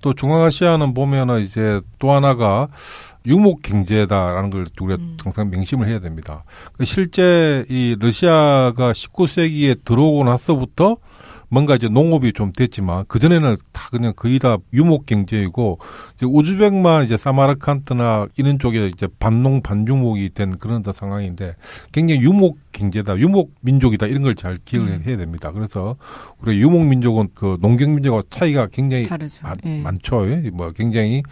또 0.00 0.14
중앙아시아는 0.14 0.94
보면은 0.94 1.42
이제 1.42 1.80
또 1.98 2.12
하나가 2.12 2.68
유목 3.26 3.62
경제다라는 3.62 4.50
걸 4.50 4.66
우리가 4.80 5.00
음. 5.00 5.16
항상 5.22 5.50
명심을 5.50 5.86
해야 5.86 6.00
됩니다. 6.00 6.44
그 6.76 6.84
실제 6.84 7.64
이 7.68 7.96
러시아가 7.98 8.92
19세기에 8.92 9.84
들어오고 9.84 10.24
나서부터 10.24 10.96
뭔가 11.50 11.74
이제 11.76 11.88
농업이 11.88 12.32
좀 12.32 12.52
됐지만 12.52 13.04
그 13.08 13.18
전에는 13.18 13.56
다 13.72 13.88
그냥 13.90 14.12
거의 14.16 14.38
다 14.38 14.56
유목 14.72 15.04
경제이고 15.06 15.78
이제 16.16 16.26
우즈벡만 16.26 17.04
이제 17.04 17.16
사마르칸트나 17.16 18.28
이런 18.38 18.58
쪽에 18.58 18.86
이제 18.86 19.06
반농 19.18 19.60
반유목이 19.62 20.30
된 20.34 20.56
그런 20.58 20.82
상황인데 20.82 21.54
굉장히 21.92 22.22
유목 22.22 22.58
경제다, 22.72 23.18
유목 23.18 23.52
민족이다 23.60 24.06
이런 24.06 24.22
걸 24.22 24.30
잘 24.40 24.58
기억을 24.64 24.88
음. 24.90 25.02
해야 25.04 25.16
됩니다. 25.18 25.50
그래서 25.50 25.96
우리 26.40 26.60
유목 26.60 26.86
민족은 26.86 27.30
그 27.34 27.58
농경 27.60 27.96
민족과 27.96 28.22
차이가 28.30 28.68
굉장히 28.68 29.04
다르죠. 29.04 29.40
많, 29.42 29.58
예. 29.66 29.80
많죠. 29.80 30.24
뭐 30.52 30.70
굉장히 30.70 31.22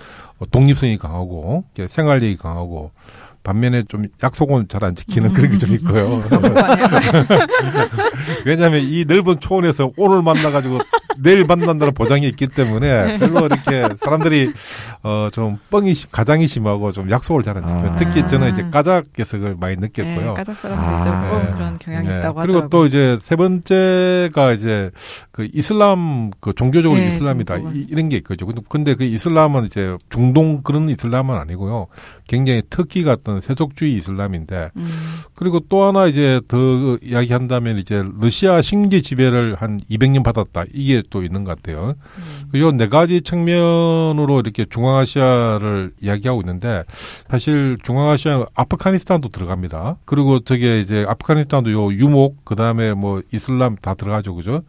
독립성이 0.51 0.99
강하고 0.99 1.65
생활력이 1.89 2.37
강하고 2.37 2.91
반면에 3.49 3.83
좀 3.89 4.05
약속은 4.23 4.67
잘 4.69 4.85
안 4.85 4.95
지키는 4.95 5.33
그런 5.33 5.51
게 5.51 5.57
좀 5.59 5.73
있고요. 5.73 6.23
왜냐하면 8.45 8.81
이 8.83 9.05
넓은 9.07 9.41
초원에서 9.41 9.93
오늘 9.97 10.23
만나가지고 10.23 10.79
내일 11.21 11.45
만난다는 11.47 11.95
보장이 11.95 12.29
있기 12.29 12.47
때문에 12.49 13.17
별로 13.19 13.47
이렇게 13.47 13.89
사람들이 14.01 14.53
어 15.03 15.29
좀 15.33 15.59
뻥이 15.71 15.95
심- 15.95 16.09
가장이 16.11 16.47
심하고 16.49 16.93
좀 16.93 17.11
약속을 17.11 17.43
잘 17.43 17.57
안 17.57 17.67
지켜요. 17.67 17.91
아. 17.93 17.97
특히 17.97 18.27
저는 18.27 18.51
이제 18.51 18.69
까작에서 18.71 19.39
그걸 19.39 19.57
많이 19.59 19.77
느꼈고요. 19.77 20.31
예, 20.31 20.35
까작 20.35 20.57
사람들 20.57 21.13
아, 21.13 21.43
네. 21.45 21.51
그런 21.53 21.79
경향이 21.79 22.09
네. 22.09 22.19
있다고 22.19 22.41
그리고 22.41 22.59
하더라고요. 22.59 22.69
또 22.71 22.87
이제 22.87 23.19
세 23.21 23.37
번째가 23.37 24.53
이제 24.53 24.91
그 25.33 25.49
이슬람 25.53 26.31
그 26.41 26.53
종교적으로 26.55 27.01
네, 27.01 27.09
이슬람이다 27.09 27.55
종교가. 27.57 27.75
이, 27.75 27.87
런 27.95 28.09
게 28.09 28.17
있거죠. 28.19 28.47
근데, 28.47 28.63
근데 28.69 28.95
그 28.95 29.05
이슬람은 29.05 29.67
이제 29.67 29.97
중동 30.09 30.63
그런 30.63 30.89
이슬람은 30.89 31.37
아니고요. 31.37 31.89
굉장히 32.27 32.63
터키 32.71 33.03
같은 33.05 33.38
세속주의 33.41 33.95
이슬람인데 33.97 34.71
음, 34.77 34.89
그리고 35.35 35.61
또 35.69 35.85
하나 35.85 36.07
이제 36.07 36.41
더 36.49 36.59
이야기한다면 37.03 37.79
이제 37.79 38.05
러시아 38.21 38.63
식민지 38.63 39.03
지배를 39.03 39.57
한 39.57 39.79
200년 39.91 40.23
받았다 40.25 40.65
이게 40.75 41.03
또 41.11 41.23
있는 41.23 41.45
것 41.45 41.57
같아요. 41.57 41.95
음. 42.19 42.51
요네 42.59 42.89
가지 42.89 43.21
측면으로 43.21 44.41
이렇게 44.41 44.65
중앙아시아를 44.65 45.91
이야기하고 46.03 46.41
있는데 46.43 46.85
사실 47.31 47.79
중앙아시아 47.83 48.47
아프가니스탄도 48.55 49.29
들어갑니다. 49.29 49.99
그리고 50.05 50.41
저게 50.41 50.81
이제 50.81 51.05
아프가니스탄도 51.09 51.73
요 51.73 51.93
유목 51.93 52.45
그다음에 52.45 52.95
뭐 52.95 53.23
이슬람 53.33 53.77
다 53.77 53.95
들어가죠. 53.95 54.35
그죠? 54.35 54.63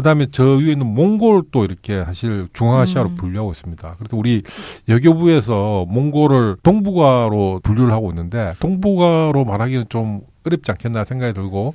그다음에 0.00 0.26
저 0.32 0.44
위에 0.56 0.72
있는 0.72 0.86
몽골도 0.86 1.64
이렇게 1.64 2.02
사실 2.04 2.48
중앙아시아로 2.52 3.10
음. 3.10 3.16
분류하고 3.16 3.52
있습니다. 3.52 3.96
그래서 3.98 4.16
우리 4.16 4.42
여교부에서 4.88 5.84
몽골을 5.88 6.56
동북아로 6.62 7.60
분류를 7.62 7.92
하고 7.92 8.10
있는데 8.10 8.54
동북아로 8.60 9.44
말하기는 9.44 9.86
좀 9.88 10.20
어렵지 10.46 10.70
않겠나 10.70 11.04
생각이 11.04 11.34
들고 11.34 11.74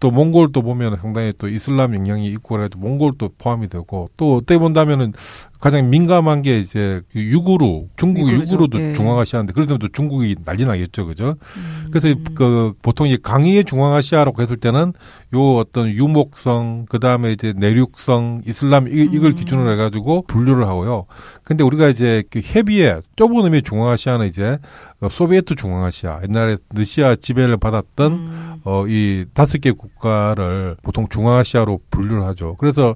또 0.00 0.10
몽골도 0.10 0.62
보면 0.62 0.96
상당히 1.00 1.32
또 1.38 1.48
이슬람 1.48 1.94
영향이 1.94 2.26
있고 2.28 2.56
그래도 2.56 2.78
몽골도 2.78 3.30
포함이 3.38 3.68
되고 3.68 4.08
또 4.16 4.36
어떻게 4.36 4.58
본다면은 4.58 5.12
가장 5.60 5.88
민감한 5.88 6.42
게 6.42 6.58
이제 6.58 7.00
그 7.12 7.20
유구르 7.20 7.84
중국의. 7.96 8.34
유구르도 8.34 8.78
예. 8.80 8.92
중앙아시아인데 8.92 9.54
그래도 9.54 9.78
또 9.78 9.88
중국이 9.88 10.36
난리 10.44 10.66
나겠죠 10.66 11.06
그죠 11.06 11.36
음. 11.56 11.86
그래서 11.90 12.08
이- 12.08 12.16
그 12.34 12.74
보통 12.82 13.06
이 13.08 13.16
강의의 13.16 13.64
중앙아시아라고 13.64 14.42
했을 14.42 14.58
때는 14.58 14.92
요 15.34 15.56
어떤 15.56 15.88
유목성 15.88 16.84
그다음에 16.90 17.32
이제 17.32 17.54
내륙성 17.56 18.42
이슬람 18.46 18.88
이, 18.88 19.08
이걸 19.10 19.30
음. 19.30 19.34
기준으로 19.36 19.72
해가지고 19.72 20.24
분류를 20.26 20.66
하고요 20.68 21.06
근데 21.44 21.64
우리가 21.64 21.88
이제 21.88 22.22
그 22.30 22.40
협의에 22.42 23.00
좁은 23.16 23.44
의미의 23.44 23.62
중앙아시아는 23.62 24.26
이제 24.26 24.58
어, 25.00 25.08
소비에트 25.10 25.54
중앙아시아 25.54 26.20
옛날에 26.28 26.56
러시아 26.74 27.16
지배를 27.16 27.56
받았던 27.56 28.12
음. 28.12 28.54
어, 28.64 28.84
이 28.86 29.24
다섯 29.32 29.58
개 29.62 29.72
국가를 29.84 30.76
보통 30.82 31.06
중앙아시아로 31.08 31.80
분류를 31.90 32.24
하죠. 32.24 32.56
그래서 32.58 32.94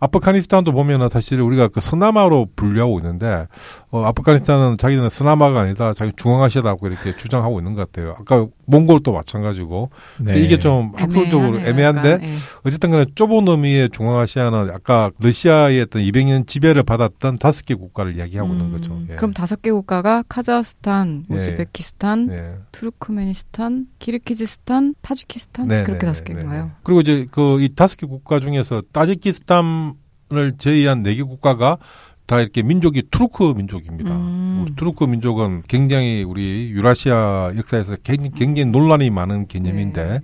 아프가니스탄도 0.00 0.72
보면은 0.72 1.08
사실 1.08 1.40
우리가 1.40 1.68
그 1.68 1.80
서남아로 1.80 2.48
분류하고 2.56 2.98
있는데, 2.98 3.46
어, 3.92 4.04
아프가니스탄은 4.04 4.76
자기들은 4.76 5.08
서남아가 5.10 5.60
아니다, 5.60 5.94
자기 5.94 6.10
중앙아시아다고 6.16 6.88
이렇게 6.88 7.16
주장하고 7.16 7.60
있는 7.60 7.74
것 7.74 7.92
같아요. 7.92 8.16
아까 8.18 8.46
몽골도 8.66 9.12
마찬가지고. 9.12 9.90
네. 10.20 10.40
이게 10.40 10.58
좀 10.58 10.92
학술적으로 10.94 11.58
애매한데. 11.60 12.18
예. 12.22 12.28
어쨌든 12.64 12.90
간에 12.90 13.06
좁은 13.14 13.46
의미의 13.48 13.90
중앙아시아는 13.90 14.70
아까 14.70 15.10
러시아의 15.18 15.80
어떤 15.82 16.02
200년 16.02 16.46
지배를 16.46 16.82
받았던 16.84 17.38
다섯 17.38 17.64
개 17.66 17.74
국가를 17.74 18.16
이야기하고 18.16 18.52
있는 18.52 18.66
음, 18.66 18.72
거죠. 18.72 18.98
예. 19.10 19.16
그럼 19.16 19.32
다섯 19.32 19.60
개 19.62 19.70
국가가 19.72 20.22
카자흐스탄, 20.28 21.24
예. 21.30 21.34
우즈베키스탄, 21.34 22.26
네. 22.26 22.54
투르크메니스탄, 22.72 23.86
키르키즈스탄, 23.98 24.94
타지키스탄 25.02 25.68
네, 25.68 25.82
그렇게 25.82 26.00
네, 26.00 26.06
다섯 26.06 26.24
네, 26.24 26.34
개인가요? 26.34 26.64
네. 26.66 26.70
그리고 26.82 27.00
이제 27.00 27.26
그 27.30 27.58
이 27.60 27.68
다섯 27.74 27.96
개 27.96 28.06
국가 28.06 28.40
중에서 28.40 28.82
따지키스탄을 28.92 30.52
제외한 30.58 31.02
네 31.02 31.14
개 31.14 31.22
국가가 31.22 31.78
다 32.32 32.40
이렇게 32.40 32.62
민족이 32.62 33.02
투르크 33.10 33.52
민족입니다. 33.54 34.14
음. 34.14 34.62
우리 34.62 34.74
투르크 34.74 35.04
민족은 35.04 35.64
굉장히 35.68 36.22
우리 36.22 36.70
유라시아 36.70 37.52
역사에서 37.58 37.96
굉장히, 38.02 38.30
굉장히 38.30 38.70
논란이 38.70 39.10
많은 39.10 39.48
개념인데 39.48 40.02
네. 40.02 40.20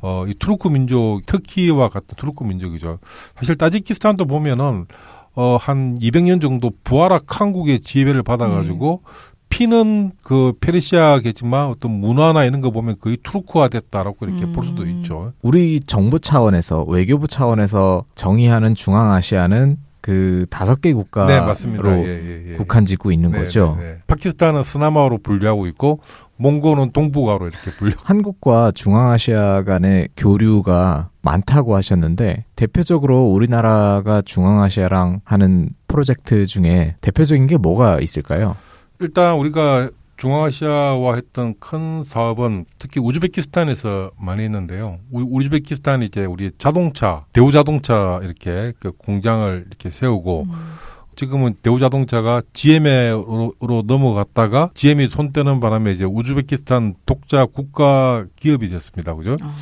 어, 0.00 0.24
이 0.26 0.32
투르크 0.32 0.68
민족, 0.68 1.20
터키와 1.26 1.90
같은 1.90 2.14
투르크 2.16 2.44
민족이죠. 2.44 2.98
사실 3.36 3.56
따지키스탄도 3.56 4.24
보면은 4.24 4.86
어, 5.34 5.58
한 5.60 5.96
200년 5.96 6.40
정도 6.40 6.70
부하라 6.82 7.20
한국의 7.26 7.80
지배를 7.80 8.22
받아가지고 8.22 9.02
피는 9.50 10.12
그 10.22 10.54
페르시아겠지만 10.62 11.66
어떤 11.66 11.90
문화나 11.90 12.44
이런 12.44 12.62
거 12.62 12.70
보면 12.70 12.96
거의 12.98 13.18
투르크화 13.22 13.68
됐다라고 13.68 14.24
이렇게 14.24 14.46
볼 14.46 14.64
수도 14.64 14.84
음. 14.84 14.88
있죠. 14.88 15.34
우리 15.42 15.78
정부 15.80 16.20
차원에서 16.20 16.84
외교부 16.84 17.28
차원에서 17.28 18.06
정의하는 18.14 18.74
중앙아시아는 18.74 19.89
그 20.00 20.46
다섯 20.50 20.80
개 20.80 20.92
국가로 20.92 21.28
네, 21.28 21.40
맞습니다. 21.40 21.98
예, 21.98 22.04
예, 22.06 22.52
예. 22.52 22.56
국한 22.56 22.84
짓고 22.84 23.12
있는 23.12 23.30
네, 23.32 23.38
거죠. 23.38 23.76
네, 23.78 23.84
네. 23.84 23.98
파키스탄은 24.06 24.62
스나마로 24.62 25.18
분류하고 25.18 25.66
있고 25.68 26.00
몽골은 26.36 26.92
동북아로 26.92 27.48
이렇게 27.48 27.70
분류. 27.72 27.94
한국과 28.02 28.72
중앙아시아 28.74 29.62
간의 29.64 30.08
교류가 30.16 31.10
많다고 31.22 31.76
하셨는데 31.76 32.44
대표적으로 32.56 33.24
우리나라가 33.24 34.22
중앙아시아랑 34.22 35.20
하는 35.24 35.70
프로젝트 35.86 36.46
중에 36.46 36.96
대표적인 37.02 37.46
게 37.46 37.58
뭐가 37.58 37.98
있을까요? 38.00 38.56
일단 39.00 39.34
우리가 39.34 39.90
중앙아시아와 40.20 41.14
했던 41.14 41.54
큰 41.58 42.04
사업은 42.04 42.66
특히 42.78 43.00
우즈베키스탄에서 43.00 44.10
많이 44.20 44.42
했는데요. 44.44 44.98
우- 45.10 45.38
우즈베키스탄이 45.38 46.06
이제 46.06 46.26
우리 46.26 46.50
자동차, 46.58 47.24
대우자동차 47.32 48.20
이렇게 48.22 48.74
그 48.78 48.92
공장을 48.92 49.64
이렇게 49.66 49.88
세우고 49.88 50.46
음. 50.50 50.50
지금은 51.16 51.54
대우자동차가 51.62 52.42
GM으로 52.52 53.82
넘어갔다가 53.86 54.70
GM이 54.74 55.08
손 55.08 55.32
떼는 55.32 55.58
바람에 55.60 55.92
이제 55.92 56.04
우즈베키스탄 56.04 56.94
독자 57.06 57.46
국가 57.46 58.26
기업이 58.36 58.68
됐습니다. 58.68 59.14
그죠? 59.14 59.36
어. 59.42 59.54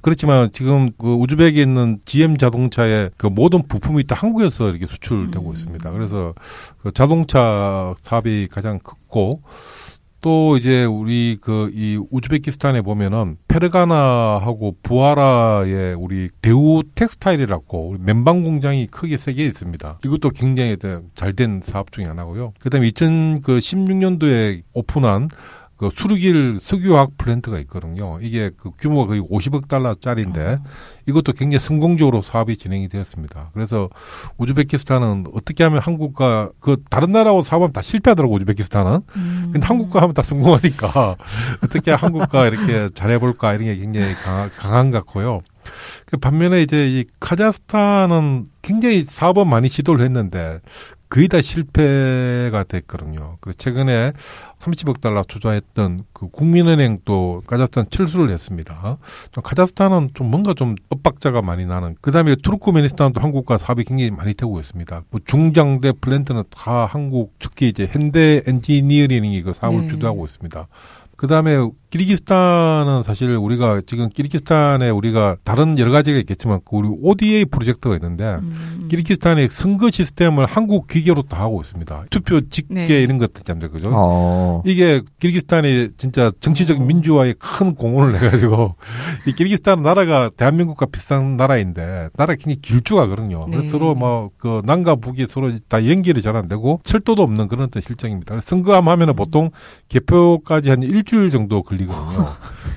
그렇지만 0.00 0.50
지금 0.52 0.90
그 0.98 1.14
우즈벡에 1.14 1.62
있는 1.62 1.98
GM 2.04 2.36
자동차의 2.36 3.10
그 3.16 3.26
모든 3.26 3.66
부품이 3.66 4.06
다 4.06 4.14
한국에서 4.14 4.68
이렇게 4.68 4.86
수출되고 4.86 5.46
음. 5.48 5.52
있습니다. 5.52 5.90
그래서 5.90 6.34
그 6.82 6.92
자동차 6.92 7.94
사업이 8.00 8.48
가장 8.50 8.78
크고 8.78 9.40
또 10.24 10.56
이제 10.56 10.84
우리 10.86 11.36
그 11.38 11.70
이 11.74 11.98
우즈베키스탄에 12.10 12.80
보면은 12.80 13.36
페르가나하고 13.48 14.76
부하라의 14.82 15.94
우리 15.98 16.28
대우 16.40 16.82
텍스타일이라고 16.94 17.88
우리 17.90 17.98
맨방 18.00 18.42
공장이 18.42 18.86
크게 18.86 19.18
세 19.18 19.34
개 19.34 19.44
있습니다. 19.44 19.98
이것도 20.04 20.30
굉장히 20.30 20.76
잘된 21.14 21.60
사업 21.62 21.92
중에 21.92 22.04
하나고요. 22.06 22.52
그다음에 22.60 22.88
2016년도에 22.90 24.62
오픈한 24.72 25.28
그 25.84 25.90
수르길 25.94 26.58
석유화학 26.60 27.18
플랜트가 27.18 27.58
있거든요. 27.60 28.18
이게 28.22 28.50
그 28.56 28.70
규모가 28.78 29.08
거의 29.08 29.20
50억 29.20 29.68
달러짜리인데 29.68 30.58
이것도 31.06 31.32
굉장히 31.32 31.58
성공적으로 31.58 32.22
사업이 32.22 32.56
진행이 32.56 32.88
되었습니다. 32.88 33.50
그래서 33.52 33.90
우즈베키스탄은 34.38 35.26
어떻게 35.34 35.62
하면 35.64 35.80
한국과 35.80 36.48
그 36.60 36.82
다른 36.88 37.12
나라하고 37.12 37.42
사업하면 37.42 37.72
다 37.72 37.82
실패하더라고 37.82 38.34
우즈베키스탄은. 38.34 39.00
음. 39.16 39.50
근데 39.52 39.66
한국과 39.66 40.00
하면 40.00 40.14
다 40.14 40.22
성공하니까 40.22 41.16
어떻게 41.62 41.92
한국과 41.92 42.46
이렇게 42.46 42.88
잘해볼까 42.94 43.52
이런 43.52 43.66
게 43.66 43.76
굉장히 43.76 44.14
강한, 44.14 44.50
강한 44.56 44.90
것 44.90 44.98
같고요. 44.98 45.42
그 46.06 46.16
반면에 46.16 46.62
이제 46.62 46.88
이 46.88 47.04
카자흐스탄은 47.20 48.46
굉장히 48.62 49.02
사업은 49.02 49.48
많이 49.48 49.68
시도를 49.68 50.04
했는데 50.04 50.60
거의 51.08 51.28
다 51.28 51.40
실패가 51.40 52.64
됐거든요. 52.64 53.36
그래서 53.40 53.56
최근에 53.58 54.12
30억 54.58 55.00
달러 55.00 55.22
투자했던 55.22 56.04
그 56.12 56.28
국민은행 56.28 57.00
또 57.04 57.42
카자흐스탄 57.46 57.86
철수를 57.90 58.30
했습니다. 58.30 58.98
좀 59.30 59.42
카자흐스탄은 59.42 60.10
좀 60.14 60.30
뭔가 60.30 60.54
좀 60.54 60.74
엇박자가 60.90 61.42
많이 61.42 61.66
나는. 61.66 61.94
그 62.00 62.10
다음에 62.10 62.34
투르크메니스탄도 62.36 63.20
한국과 63.20 63.58
사업이 63.58 63.84
굉장히 63.84 64.10
많이 64.10 64.34
되고 64.34 64.58
있습니다. 64.58 65.02
뭐 65.10 65.20
중장대 65.24 65.92
플랜트는 66.00 66.44
다 66.50 66.86
한국, 66.86 67.34
특히 67.38 67.68
이제 67.68 67.88
현대 67.90 68.42
엔지니어링이 68.46 69.42
그 69.42 69.52
사업을 69.52 69.82
네. 69.82 69.88
주도하고 69.88 70.24
있습니다. 70.24 70.66
그 71.16 71.26
다음에 71.26 71.56
키르기스탄은 71.94 73.04
사실 73.04 73.30
우리가 73.36 73.80
지금 73.86 74.08
키르기스탄에 74.08 74.90
우리가 74.90 75.36
다른 75.44 75.78
여러 75.78 75.92
가지가 75.92 76.18
있겠지만 76.18 76.58
그 76.64 76.76
우리 76.76 76.88
ODA 76.88 77.44
프로젝트가 77.44 77.94
있는데 77.94 78.38
음. 78.42 78.88
키르기스탄의 78.90 79.48
선거 79.48 79.92
시스템을 79.92 80.46
한국 80.46 80.88
기계로 80.88 81.22
다 81.22 81.40
하고 81.40 81.60
있습니다. 81.60 82.06
투표 82.10 82.40
직계 82.48 82.74
네. 82.74 83.02
이런 83.02 83.18
것들 83.18 83.42
있잖아요. 83.42 83.70
그죠? 83.70 83.90
어. 83.92 84.62
이게 84.66 85.02
키르기스탄이 85.20 85.90
진짜 85.96 86.32
정치적 86.40 86.84
민주화에 86.84 87.34
큰 87.38 87.76
공헌을 87.76 88.20
해가지고 88.20 88.74
이 89.28 89.32
키르기스탄 89.32 89.82
나라가 89.82 90.30
대한민국과 90.36 90.86
비슷한 90.86 91.36
나라인데 91.36 92.08
나라 92.16 92.34
굉장히 92.34 92.56
길쭉하거든요. 92.60 93.46
네. 93.48 93.56
그래서 93.56 93.70
서로 93.70 93.94
뭐그 93.94 94.62
남과 94.64 94.96
북이 94.96 95.26
서로 95.28 95.52
다 95.68 95.86
연결이 95.88 96.22
잘 96.22 96.34
안 96.34 96.48
되고 96.48 96.80
철도도 96.82 97.22
없는 97.22 97.46
그런 97.46 97.66
어떤 97.66 97.80
실정입니다. 97.80 98.40
선거함 98.40 98.88
하면은 98.88 99.14
보통 99.14 99.52
개표까지 99.88 100.70
한 100.70 100.82
일주일 100.82 101.30
정도 101.30 101.62
걸리 101.62 101.83
거든요. 101.86 102.28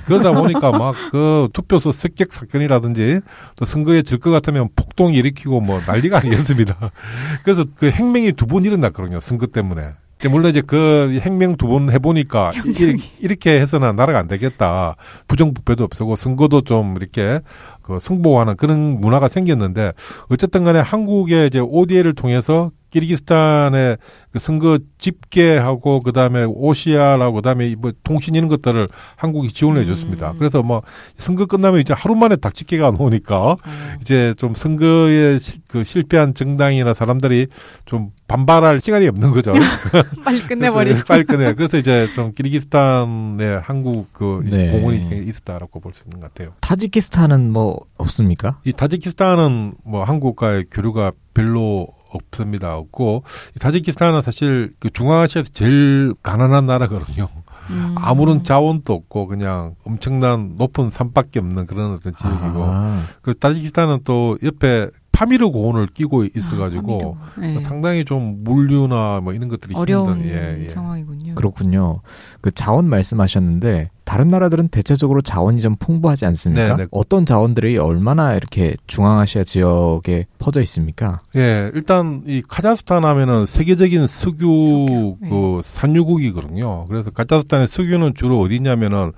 그러다 0.06 0.32
보니까 0.32 0.72
막 0.72 0.96
그 1.12 1.50
투표소 1.54 1.92
습격 1.92 2.32
사건이라든지 2.34 3.20
또 3.58 3.66
선거에 3.66 4.02
질 4.02 4.20
것 4.20 4.32
같으면 4.32 4.70
폭동 4.76 5.14
일으키고 5.14 5.62
뭐 5.62 5.80
난리가 5.86 6.18
아니었습니다. 6.20 6.92
그래서 7.44 7.64
그 7.76 7.90
행명이 7.92 8.34
두 8.34 8.48
번 8.48 8.64
일어났거든요. 8.64 9.20
선거 9.20 9.46
때문에. 9.48 9.90
물론 10.32 10.50
이제 10.50 10.62
그 10.66 11.20
행명 11.22 11.58
두 11.58 11.68
번 11.68 11.92
해보니까 11.92 12.52
이- 12.66 12.98
이렇게 13.20 13.60
해서는 13.60 13.96
나라가 13.96 14.18
안 14.18 14.28
되겠다. 14.28 14.96
부정부패도 15.28 15.84
없애고 15.84 16.16
선거도 16.16 16.62
좀 16.62 16.96
이렇게 16.98 17.40
그 17.84 18.00
승복하는 18.00 18.56
그런 18.58 19.00
문화가 19.00 19.28
생겼는데 19.28 19.92
어쨌든 20.30 20.64
간에 20.64 20.80
한국의 20.80 21.48
이제 21.48 21.60
ODA를 21.60 22.14
통해서 22.16 22.72
키르기스탄의 22.92 23.98
그 24.32 24.40
선거 24.40 24.78
집계하고 24.98 26.02
그다음에 26.02 26.44
오시아라고 26.46 27.36
그다음에 27.36 27.76
뭐 27.78 27.92
통신 28.04 28.36
이런 28.36 28.48
것들을 28.50 28.88
한국이 29.16 29.52
지원을 29.52 29.82
해줬습니다. 29.84 30.32
음. 30.32 30.36
그래서 30.38 30.62
뭐 30.64 30.82
선거 31.16 31.46
끝나면 31.46 31.82
이제 31.82 31.94
하루 31.94 32.16
만에 32.16 32.36
딱 32.36 32.54
집계가 32.54 32.92
나오니까 32.98 33.38
어. 33.52 33.58
이제 34.02 34.34
좀 34.38 34.54
선거에 34.54 35.38
시- 35.40 35.60
그 35.68 35.84
실패한 35.84 36.34
정당이나 36.34 36.94
사람들이 36.94 37.48
좀 37.86 38.12
반발할 38.28 38.80
시간이 38.82 39.08
없는 39.08 39.32
거죠. 39.32 39.54
빨리 40.24 40.40
끝내버리고. 40.42 40.96
그래서 40.96 41.04
빨리 41.08 41.24
끝내. 41.24 41.54
그래서 41.54 41.78
이제 41.78 42.12
좀 42.14 42.34
키르기스탄에 42.34 43.56
한국 43.64 44.12
그 44.14 44.42
네. 44.50 44.72
공헌이 44.72 44.98
있었다라고 45.28 45.80
볼 45.80 45.94
수 45.94 46.04
있는 46.06 46.20
것 46.20 46.34
같아요. 46.34 46.54
타지키스탄은 46.62 47.52
뭐 47.52 47.80
없습니까? 47.98 48.60
이 48.66 48.74
타지키스탄은 48.74 49.76
뭐 49.86 50.04
한국과의 50.04 50.66
교류가 50.70 51.14
별로 51.34 51.88
없습니다. 52.18 52.76
없고 52.76 53.24
이 53.56 53.60
타지키스탄은 53.60 54.22
사실 54.22 54.74
그 54.80 54.90
중앙아시아에서 54.90 55.52
제일 55.54 56.14
가난한 56.24 56.66
나라거든요. 56.66 57.28
음. 57.70 57.96
아무런 57.98 58.44
자원도 58.44 58.94
없고 58.94 59.28
그냥 59.28 59.76
엄청난 59.84 60.56
높은 60.58 60.90
산밖에 60.90 61.40
없는 61.40 61.66
그런 61.66 61.94
어떤 61.94 62.16
지역이고 62.16 62.64
아, 62.64 63.02
그리고 63.22 63.40
타지키스탄은 63.40 64.00
또 64.06 64.38
옆에 64.44 64.88
파미르 65.12 65.50
고원을 65.50 65.88
끼고 65.88 66.26
있어가지고 66.26 67.18
아. 67.20 67.40
네. 67.40 67.60
상당히 67.60 68.06
좀 68.06 68.44
물류나 68.44 69.22
뭐 69.22 69.34
이런 69.34 69.50
것들이 69.50 69.76
어려운 69.76 70.20
힘든 70.20 70.30
예, 70.30 70.66
예. 70.66 70.70
상황이군요. 70.70 71.36
그렇군요. 71.36 72.02
그 72.40 72.52
자원 72.52 72.88
말씀하셨는데 72.88 73.90
다른 74.08 74.30
나라들은 74.30 74.70
대체적으로 74.70 75.22
자원이 75.22 75.60
좀 75.60 75.76
풍부하지 75.76 76.26
않습니까? 76.28 76.78
네, 76.78 76.84
네. 76.84 76.88
어떤 76.92 77.26
자원들이 77.26 77.78
얼마나 77.78 78.34
이렇게 78.34 78.78
중앙아시아 78.88 79.44
지역에 79.44 80.28
퍼져 80.40 80.62
있습니까? 80.62 81.20
예, 81.36 81.70
일단 81.76 82.24
이 82.26 82.42
카자흐스탄 82.48 83.04
하면은 83.04 83.46
세계적인 83.46 84.08
석유 84.08 84.48
석유, 84.48 85.18
그 85.30 85.62
산유국이거든요. 85.62 86.86
그래서 86.86 87.12
카자흐스탄의 87.12 87.68
석유는 87.68 88.14
주로 88.16 88.40
어디냐면은 88.40 89.12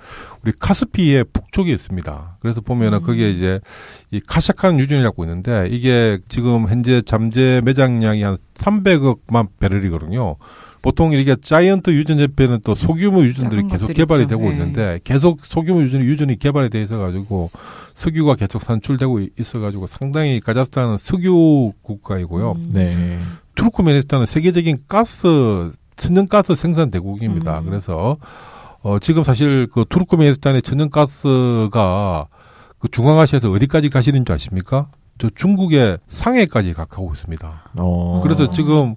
우리 0.44 0.52
카스피의 0.58 1.26
북쪽에 1.34 1.72
있습니다. 1.72 2.38
그래서 2.40 2.62
보면은 2.62 3.00
음. 3.00 3.04
거기에 3.04 3.30
이제 3.30 3.60
이 4.12 4.20
카샤칸 4.20 4.80
유전을 4.80 5.04
갖고 5.04 5.24
있는데 5.24 5.68
이게 5.70 6.20
지금 6.28 6.68
현재 6.68 7.02
잠재 7.02 7.62
매장량이 7.64 8.24
한 8.24 8.38
300억만 8.56 9.50
배럴이거든요. 9.60 10.36
보통 10.82 11.14
이렇게 11.14 11.36
자이언트 11.36 11.92
유전 11.92 12.20
옆에는 12.20 12.60
또 12.64 12.76
소규모 12.76 13.24
유전들이 13.24 13.68
계속 13.68 13.88
개발이 13.88 14.24
있죠. 14.24 14.30
되고 14.30 14.44
네. 14.44 14.52
있는데 14.52 15.00
계속 15.04 15.46
소규모 15.46 15.82
유전이 15.82 16.06
유전이 16.06 16.40
개발이 16.40 16.70
돼 16.70 16.82
있어 16.82 16.98
가지고 16.98 17.52
석유가 17.96 18.36
계속 18.36 18.62
산출되고 18.62 19.20
있어 19.40 19.60
가지고 19.60 19.88
상당히 19.88 20.40
카자흐스탄은 20.40 20.98
석유 20.98 21.74
국가이고요. 21.82 22.52
음. 22.54 22.70
네. 22.74 23.20
투르크메니스탄은 23.56 24.26
세계적인 24.26 24.80
가스 24.88 25.72
천연가스 25.98 26.56
생산 26.56 26.92
대국입니다. 26.92 27.60
음. 27.60 27.66
그래서 27.66 28.18
어 28.82 28.98
지금 29.00 29.24
사실 29.24 29.68
그 29.72 29.84
투르크메니스탄의 29.90 30.62
천연가스가 30.62 32.28
그 32.80 32.88
중앙아시아에서 32.90 33.52
어디까지 33.52 33.90
가시는 33.90 34.24
줄 34.24 34.34
아십니까? 34.34 34.88
저 35.18 35.30
중국의 35.30 35.98
상해까지 36.08 36.72
가까우고 36.72 37.12
있습니다. 37.12 37.72
어. 37.78 38.22
그래서 38.24 38.50
지금 38.52 38.96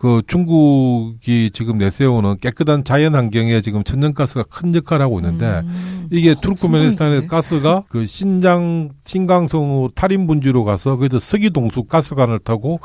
그 0.00 0.22
중국이 0.26 1.50
지금 1.52 1.76
내세우는 1.76 2.38
깨끗한 2.40 2.84
자연 2.84 3.14
환경에 3.14 3.60
지금 3.60 3.84
천연가스가 3.84 4.44
큰 4.44 4.74
역할을 4.74 5.04
하고 5.04 5.20
있는데 5.20 5.60
음. 5.62 6.08
이게 6.10 6.30
어, 6.30 6.34
투르크메니스탄의 6.40 7.12
성공인데? 7.16 7.26
가스가 7.26 7.84
그 7.90 8.06
신장 8.06 8.88
신강성우 9.04 9.90
탈인 9.94 10.26
분지로 10.26 10.64
가서 10.64 10.96
거기서 10.96 11.18
서기 11.18 11.50
동수 11.50 11.84
가스관을 11.84 12.38
타고 12.38 12.80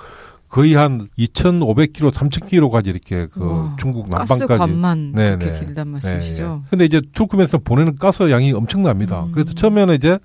거의 0.50 0.74
한 0.74 1.08
2,500km, 1.18 2.12
3,000km까지 2.12 2.88
이렇게 2.88 3.28
그 3.28 3.40
우와, 3.40 3.78
중국 3.80 4.10
남방까지. 4.10 4.58
관만 4.58 5.14
네, 5.16 5.38
그렇게 5.38 5.54
네. 5.54 5.66
길단 5.66 5.86
네, 5.86 5.92
말씀이시죠? 5.92 6.62
예. 6.66 6.70
근데 6.70 6.84
이제 6.84 7.02
투르크메니스탄 7.14 7.62
보내는 7.64 7.96
가스 7.96 8.30
양이 8.30 8.52
엄청납니다. 8.52 9.24
음. 9.24 9.32
그래서 9.32 9.54
처음에는 9.54 9.96
이제 9.96 10.20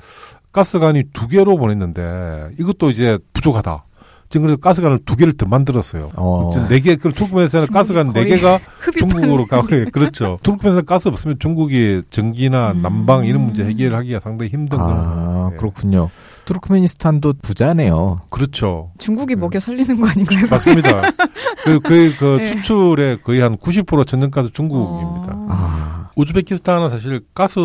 가스관이 0.50 1.04
두 1.12 1.28
개로 1.28 1.56
보냈는데 1.56 2.50
이것도 2.58 2.90
이제 2.90 3.16
부족하다. 3.32 3.84
지금 4.30 4.46
그래서 4.46 4.60
가스관을 4.60 5.00
두 5.04 5.16
개를 5.16 5.32
더 5.32 5.44
만들었어요. 5.44 6.12
어. 6.14 6.50
지금 6.52 6.68
네 6.68 6.78
개, 6.78 6.94
그 6.94 7.10
투르크메니스탄 7.12 7.66
가스관 7.66 8.12
네 8.12 8.22
거의 8.24 8.36
개가 8.36 8.60
중국으로 8.96 9.46
가고 9.46 9.66
예, 9.72 9.84
그렇죠. 9.92 10.38
투르크메니스탄 10.44 10.86
가스 10.86 11.08
없으면 11.08 11.40
중국이 11.40 12.02
전기나 12.10 12.70
음. 12.70 12.82
난방 12.82 13.26
이런 13.26 13.42
문제 13.42 13.64
해결하기가 13.64 14.20
상당히 14.20 14.52
힘든 14.52 14.78
아, 14.80 14.84
거는 14.84 15.52
예. 15.52 15.56
그렇군요. 15.56 16.10
투르크메니스탄도 16.44 17.34
부자네요. 17.42 18.20
그렇죠. 18.30 18.92
중국이 18.98 19.34
네. 19.34 19.40
먹여 19.40 19.58
살리는 19.58 20.00
거 20.00 20.08
아닌가요? 20.08 20.46
맞습니다. 20.48 21.10
그, 21.64 21.80
그, 21.80 22.14
그 22.16 22.36
네. 22.38 22.46
수출의 22.52 23.22
거의 23.22 23.40
한 23.40 23.56
90% 23.56 24.06
천연가스 24.06 24.52
중국입니다. 24.52 25.32
어. 25.34 25.46
아, 25.50 26.10
우즈베키스탄은 26.14 26.88
사실 26.88 27.20
가스 27.34 27.58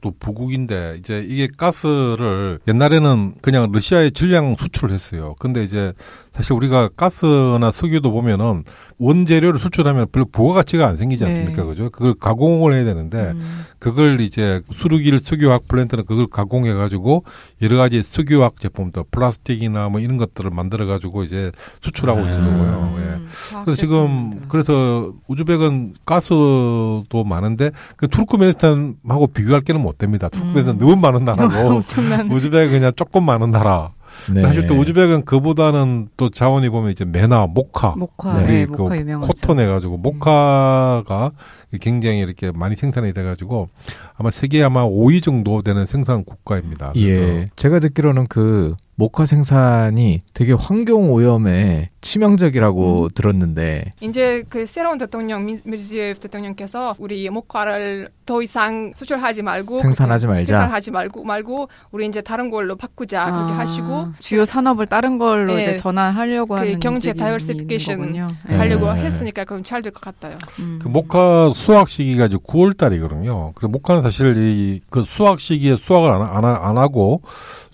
도 0.00 0.12
부국인데 0.20 0.96
이제 0.98 1.24
이게 1.26 1.48
가스를 1.56 2.58
옛날에는 2.68 3.36
그냥 3.40 3.72
러시아에 3.72 4.10
질량 4.10 4.54
수출을 4.58 4.92
했어요. 4.94 5.34
근데 5.38 5.64
이제 5.64 5.94
사실 6.36 6.52
우리가 6.52 6.90
가스나 6.96 7.70
석유도 7.70 8.12
보면은 8.12 8.64
원재료를 8.98 9.58
수출하면 9.58 10.08
별로 10.12 10.26
부가가치가 10.26 10.86
안 10.86 10.98
생기지 10.98 11.24
않습니까? 11.24 11.62
네. 11.62 11.68
그죠? 11.68 11.88
그걸 11.88 12.12
가공을 12.12 12.74
해야 12.74 12.84
되는데 12.84 13.32
음. 13.34 13.64
그걸 13.78 14.20
이제 14.20 14.60
수르길 14.70 15.18
석유화학 15.18 15.66
플랜트는 15.66 16.04
그걸 16.04 16.26
가공해 16.26 16.74
가지고 16.74 17.24
여러 17.62 17.78
가지 17.78 18.02
석유화학 18.02 18.60
제품도 18.60 19.06
플라스틱이나 19.10 19.88
뭐 19.88 19.98
이런 20.00 20.18
것들을 20.18 20.50
만들어 20.50 20.84
가지고 20.84 21.24
이제 21.24 21.52
수출하고 21.80 22.20
있는 22.20 22.42
아. 22.42 22.44
거고요. 22.44 22.94
예. 22.98 23.02
음, 23.02 23.28
그래서 23.64 23.80
지금. 23.80 24.42
그래서 24.48 25.12
우즈벡은 25.28 25.94
가스도 26.04 27.24
많은데 27.24 27.70
그 27.96 28.08
투르크메니스탄하고 28.08 29.28
비교할 29.28 29.62
게는 29.62 29.80
못 29.80 29.96
됩니다. 29.96 30.28
투르크메니스탄 30.28 30.74
음. 30.74 30.78
너무 30.78 30.96
많은 30.96 31.24
나라고 31.24 31.76
엄청난 31.76 32.30
우즈벡은 32.30 32.70
그냥 32.70 32.92
조금 32.94 33.24
많은 33.24 33.50
나라. 33.50 33.95
네. 34.32 34.42
사실 34.42 34.66
또 34.66 34.74
우즈벡은 34.74 35.24
그보다는 35.24 36.08
또 36.16 36.28
자원이 36.30 36.68
보면 36.68 36.90
이제 36.90 37.04
메나, 37.04 37.46
모카, 37.46 37.94
모카, 37.96 38.40
네. 38.40 38.46
네, 38.46 38.64
우리 38.64 38.66
그 38.66 38.82
모카 38.82 38.98
유명하죠. 38.98 39.32
코톤 39.32 39.60
해 39.60 39.66
가지고 39.66 39.96
모카가 39.98 41.32
굉장히 41.80 42.20
이렇게 42.20 42.52
많이 42.52 42.76
생산이 42.76 43.12
돼 43.12 43.22
가지고 43.22 43.68
아마 44.16 44.30
세계 44.30 44.62
아마 44.62 44.84
5위 44.84 45.22
정도 45.22 45.62
되는 45.62 45.86
생산 45.86 46.24
국가입니다. 46.24 46.92
그래서 46.92 47.20
예. 47.20 47.50
제가 47.56 47.78
듣기로는 47.80 48.26
그 48.28 48.74
모카 48.98 49.26
생산이 49.26 50.22
되게 50.32 50.52
환경 50.54 51.12
오염에 51.12 51.90
치명적이라고 52.00 53.02
음. 53.04 53.08
들었는데 53.14 53.92
이제 54.00 54.42
그 54.48 54.64
새로운 54.64 54.96
대통령 54.96 55.44
미- 55.44 55.58
미르지예프 55.64 56.20
대통령께서 56.20 56.94
우리 56.98 57.28
목화를 57.28 58.08
더 58.24 58.40
이상 58.42 58.92
수출하지 58.96 59.42
말고 59.42 59.76
생산하지 59.78 60.26
말자. 60.26 60.46
생산하지 60.56 60.90
말고 60.92 61.24
말고 61.24 61.68
우리 61.92 62.06
이제 62.06 62.22
다른 62.22 62.50
걸로 62.50 62.74
바꾸자 62.74 63.30
그렇게 63.32 63.52
아, 63.52 63.58
하시고 63.58 64.08
주요 64.18 64.44
산업을 64.46 64.86
다른 64.86 65.18
걸로 65.18 65.54
네. 65.56 65.62
이제 65.62 65.74
전환하려고 65.76 66.54
그 66.54 66.60
하는 66.60 66.80
경제 66.80 67.12
다이버시피케이션. 67.12 68.12
네. 68.48 68.56
하려고 68.56 68.92
네. 68.94 69.02
했으니까 69.04 69.44
그럼 69.44 69.62
잘 69.62 69.82
될 69.82 69.92
것 69.92 70.00
같아요. 70.00 70.38
음. 70.60 70.78
그 70.82 70.88
목화 70.88 71.52
수확 71.54 71.88
시기가 71.90 72.26
이제 72.26 72.36
9월 72.38 72.76
달이거든요. 72.76 73.52
그래서 73.54 73.68
목화는 73.68 74.00
사실 74.02 74.34
이 74.38 74.80
그 74.90 75.02
수확 75.02 75.38
시기에 75.40 75.76
수확을 75.76 76.10
안, 76.10 76.22
하- 76.22 76.36
안, 76.38 76.44
하- 76.44 76.68
안 76.68 76.78
하고 76.78 77.20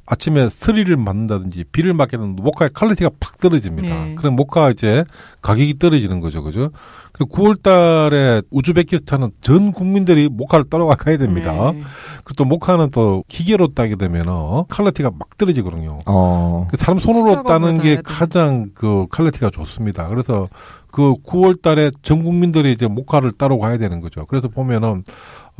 아침에 0.04 0.50
서리를 0.50 0.94
맞는다든지 0.96 1.64
비를 1.70 1.94
맞게 1.94 2.16
되면 2.16 2.34
목화의 2.36 2.70
quality가 2.74 3.10
팍 3.20 3.38
떨어집니다. 3.38 3.88
네. 3.88 4.14
그럼 4.16 4.34
목화 4.34 4.70
이제 4.70 5.04
가격이 5.42 5.78
떨어지는 5.78 6.20
거죠, 6.20 6.42
그죠? 6.42 6.70
그리고 7.12 7.36
9월 7.36 7.62
달에 7.62 8.42
우즈베키스탄은 8.50 9.30
전 9.40 9.72
국민들이 9.72 10.28
목화를 10.28 10.64
따러 10.68 10.98
가야 10.98 11.18
됩니다. 11.18 11.52
네. 11.52 11.82
그리고 12.24 12.34
또 12.36 12.44
목화는 12.44 12.90
또 12.90 13.22
기계로 13.28 13.68
따게 13.74 13.94
되면 13.94 14.26
어, 14.28 14.66
quality가 14.68 15.12
막 15.16 15.36
떨어지거든요. 15.38 16.00
어 16.04 16.33
그 16.33 16.76
사람 16.76 16.98
손으로 16.98 17.44
따는 17.44 17.80
게. 17.80 18.00
가장 18.02 18.70
그 18.74 19.06
quality가 19.10 19.50
좋습니다. 19.50 20.08
그래서 20.08 20.48
그 20.90 21.14
9월 21.24 21.60
달에 21.62 21.90
전 22.02 22.22
국민들이 22.22 22.72
이제 22.72 22.86
목화를 22.86 23.32
따러 23.32 23.58
가야 23.58 23.78
되는 23.78 24.00
거죠. 24.00 24.26
그래서 24.26 24.48
보면은 24.48 25.04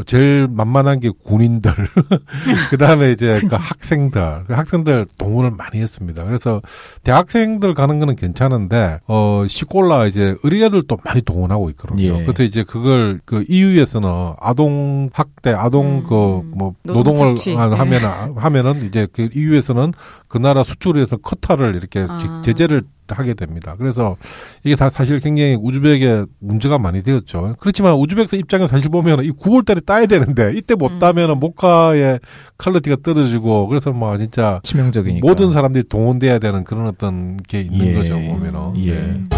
제일 0.07 0.49
만만한 0.51 0.99
게 1.01 1.11
군인들, 1.25 1.73
그 2.71 2.79
다음에 2.79 3.13
이제 3.13 3.39
그 3.49 3.55
학생들, 3.55 4.45
그 4.47 4.53
학생들 4.55 5.07
동원을 5.19 5.51
많이 5.53 5.81
했습니다. 5.81 6.25
그래서 6.25 6.61
대학생들 7.05 7.75
가는 7.75 7.99
거는 7.99 8.17
괜찮은데, 8.17 8.99
어, 9.07 9.45
시골라 9.47 10.07
이제 10.07 10.35
어린애들도 10.45 10.99
많이 11.05 11.21
동원하고 11.23 11.71
있거든요. 11.71 12.03
예. 12.21 12.25
그래서 12.25 12.43
이제 12.43 12.65
그걸 12.65 13.21
그 13.25 13.45
EU에서는 13.49 14.09
아동 14.41 15.11
학대, 15.13 15.51
아동 15.53 15.99
음. 15.99 16.03
그뭐 16.05 16.75
노동 16.85 17.13
노동을 17.13 17.35
착취. 17.37 17.55
하- 17.55 17.71
예. 17.71 17.75
하면 17.75 18.03
하면은 18.37 18.83
이제 18.87 19.07
그 19.13 19.29
EU에서는 19.35 19.93
그 20.29 20.39
나라 20.39 20.65
수출에서 20.65 21.19
커터를 21.19 21.75
이렇게 21.75 22.07
아. 22.09 22.41
제재를 22.45 22.83
하게 23.09 23.35
됩니다. 23.35 23.75
그래서 23.79 24.17
이게 24.65 24.77
다 24.77 24.91
사실 24.91 25.21
굉장히 25.21 25.57
우즈벡에 25.61 26.25
문제가 26.39 26.79
많이 26.79 27.03
되었죠. 27.03 27.57
그렇지만 27.61 27.95
우즈벡 27.95 28.33
입장에 28.33 28.67
사실 28.67 28.91
보면 28.91 29.25
이 29.25 29.31
9월 29.31 29.65
달에 29.67 29.81
따야 29.81 30.07
되는데 30.07 30.53
이때 30.55 30.75
못 30.75 30.93
음. 30.93 30.99
따면은 30.99 31.39
목화의 31.41 32.21
quality가 32.59 32.97
떨어지고 33.03 33.67
그래서 33.69 33.93
뭐 33.93 34.17
진짜 34.17 34.61
치명적이니까 34.63 35.27
모든 35.27 35.53
사람들이 35.53 35.89
동원돼야 35.89 36.39
되는 36.39 36.65
그런 36.65 36.87
어떤 36.87 37.37
게 37.37 37.61
있는 37.61 37.87
예. 37.87 37.95
거죠 37.95 38.15
보면은. 38.15 38.77
예. 38.85 38.93
음. 38.93 39.29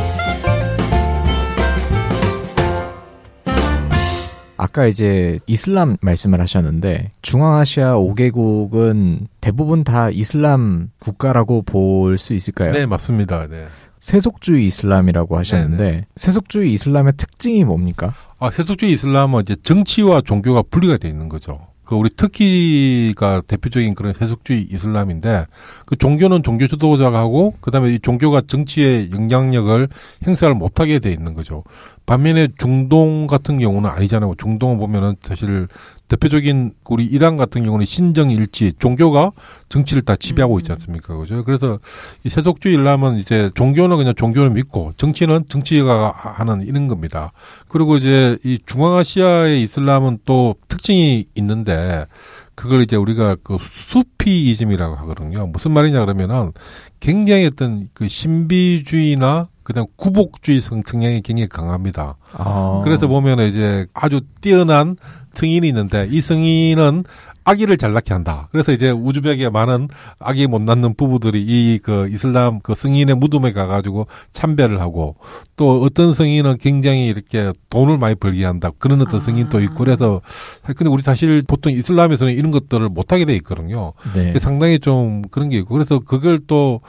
아까 4.64 4.86
이제 4.86 5.38
이슬람 5.46 5.98
말씀을 6.00 6.40
하셨는데 6.40 7.10
중앙아시아 7.20 7.96
5개국은 7.96 9.26
대부분 9.42 9.84
다 9.84 10.08
이슬람 10.08 10.88
국가라고 11.00 11.60
볼 11.62 12.16
수 12.16 12.32
있을까요? 12.32 12.72
네 12.72 12.86
맞습니다. 12.86 13.46
네. 13.46 13.66
세속주의 14.00 14.64
이슬람이라고 14.66 15.36
하셨는데 15.36 16.06
세속주의 16.16 16.72
이슬람의 16.72 17.12
특징이 17.18 17.64
뭡니까? 17.64 18.14
아, 18.38 18.50
세속주의 18.50 18.92
이슬람은 18.92 19.42
이제 19.42 19.54
정치와 19.62 20.22
종교가 20.22 20.62
분리가 20.70 20.96
돼 20.96 21.08
있는 21.08 21.28
거죠. 21.28 21.58
그 21.84 21.94
우리 21.96 22.08
터키가 22.16 23.42
대표적인 23.46 23.94
그런 23.94 24.14
세속주의 24.14 24.68
이슬람인데 24.70 25.44
그 25.84 25.96
종교는 25.96 26.42
종교 26.42 26.66
지도자가 26.66 27.18
하고 27.18 27.52
그다음에 27.60 27.92
이 27.92 27.98
종교가 27.98 28.42
정치에 28.46 29.10
영향력을 29.10 29.88
행사를 30.26 30.54
못하게 30.54 30.98
돼 30.98 31.12
있는 31.12 31.34
거죠. 31.34 31.62
반면에 32.06 32.48
중동 32.58 33.26
같은 33.26 33.58
경우는 33.58 33.88
아니잖아요. 33.88 34.34
중동을 34.38 34.76
보면은 34.76 35.16
사실 35.22 35.68
대표적인 36.08 36.74
우리 36.90 37.04
이란 37.06 37.36
같은 37.38 37.64
경우는 37.64 37.86
신정일치 37.86 38.74
종교가 38.78 39.32
정치를 39.70 40.02
다 40.02 40.14
지배하고 40.14 40.58
있지 40.58 40.70
않습니까? 40.72 41.16
그죠? 41.16 41.44
그래서 41.44 41.78
이 42.24 42.28
세속주의 42.28 42.74
일람은 42.74 43.16
이제 43.16 43.50
종교는 43.54 43.96
그냥 43.96 44.14
종교를 44.14 44.50
믿고 44.50 44.92
정치는 44.98 45.46
정치가 45.48 46.10
하는 46.14 46.62
이런 46.62 46.88
겁니다. 46.88 47.32
그리고 47.68 47.96
이제 47.96 48.36
이 48.44 48.58
중앙아시아의 48.66 49.62
이슬람은 49.62 50.18
또 50.26 50.56
특징이 50.68 51.24
있는데 51.36 52.06
그걸 52.54 52.82
이제 52.82 52.96
우리가 52.96 53.36
그 53.42 53.56
수피이즘이라고 53.58 54.94
하거든요. 54.96 55.46
무슨 55.46 55.72
말이냐 55.72 56.00
그러면은 56.00 56.52
굉장히 57.00 57.46
어떤 57.46 57.88
그 57.94 58.08
신비주의나 58.08 59.48
그다음 59.64 59.86
구복주의 59.96 60.60
성- 60.60 60.82
성향이 60.86 61.22
굉장히 61.22 61.48
강합니다. 61.48 62.16
아. 62.32 62.80
그래서 62.84 63.08
보면 63.08 63.40
이제 63.40 63.86
아주 63.94 64.20
뛰어난 64.40 64.96
승인이 65.34 65.66
있는데 65.66 66.06
이 66.10 66.20
승인은 66.20 67.04
아기를 67.44 67.76
잘 67.76 67.92
낳게 67.92 68.12
한다. 68.14 68.48
그래서 68.50 68.72
이제 68.72 68.90
우즈벡에 68.90 69.50
많은 69.50 69.88
아기 70.18 70.46
못 70.46 70.62
낳는 70.62 70.94
부부들이 70.94 71.40
이 71.42 71.78
그 71.84 72.08
이슬람 72.10 72.60
그 72.60 72.74
승인의 72.74 73.16
무덤에 73.16 73.50
가가지고 73.50 74.06
참배를 74.32 74.80
하고 74.80 75.16
또 75.56 75.82
어떤 75.82 76.14
승인은 76.14 76.56
굉장히 76.58 77.06
이렇게 77.08 77.52
돈을 77.68 77.98
많이 77.98 78.14
벌게 78.14 78.44
한다. 78.44 78.70
그런 78.78 79.02
어떤 79.02 79.20
아. 79.20 79.22
승인도 79.22 79.60
있고 79.60 79.74
그래서 79.74 80.22
근데 80.64 80.88
우리 80.88 81.02
사실 81.02 81.42
보통 81.46 81.72
이슬람에서는 81.72 82.32
이런 82.32 82.50
것들을 82.50 82.88
못하게 82.88 83.26
돼 83.26 83.34
있거든요. 83.36 83.92
네. 84.14 84.38
상당히 84.38 84.78
좀 84.78 85.22
그런 85.30 85.50
게 85.50 85.58
있고 85.58 85.74
그래서 85.74 85.98
그걸 85.98 86.40
또 86.46 86.80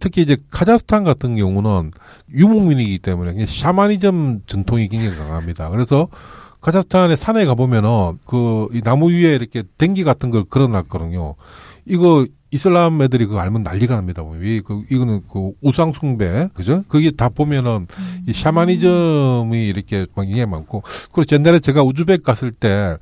특히 0.00 0.22
이제 0.22 0.36
카자흐스탄 0.50 1.04
같은 1.04 1.36
경우는 1.36 1.92
유목민이기 2.34 2.98
때문에 2.98 3.46
샤머니즘 3.46 4.40
전통이 4.46 4.88
굉장히 4.88 5.16
강합니다. 5.16 5.70
그래서 5.70 6.08
카자흐스탄의 6.60 7.16
산에 7.16 7.44
가보면은 7.46 8.18
그이 8.26 8.82
나무 8.82 9.10
위에 9.10 9.34
이렇게 9.34 9.62
댕기 9.78 10.04
같은 10.04 10.30
걸 10.30 10.44
걸어놨거든요. 10.44 11.34
이거 11.86 12.26
이슬람 12.50 13.02
애들이 13.02 13.26
그거 13.26 13.40
알면 13.40 13.62
난리가 13.62 13.94
납니다. 13.96 14.22
이, 14.42 14.60
그, 14.64 14.82
이거는 14.90 15.22
그 15.30 15.52
우상숭배, 15.62 16.48
그죠? 16.54 16.84
그게 16.88 17.10
다 17.10 17.28
보면은 17.28 17.86
이 18.26 18.32
샤머니즘이 18.32 19.66
이렇게 19.66 20.06
막 20.14 20.24
굉장히 20.24 20.46
많고. 20.46 20.82
그리고 21.12 21.34
옛날에 21.34 21.58
제가 21.58 21.82
우즈벡 21.82 22.22
갔을 22.22 22.52
때 22.52 22.96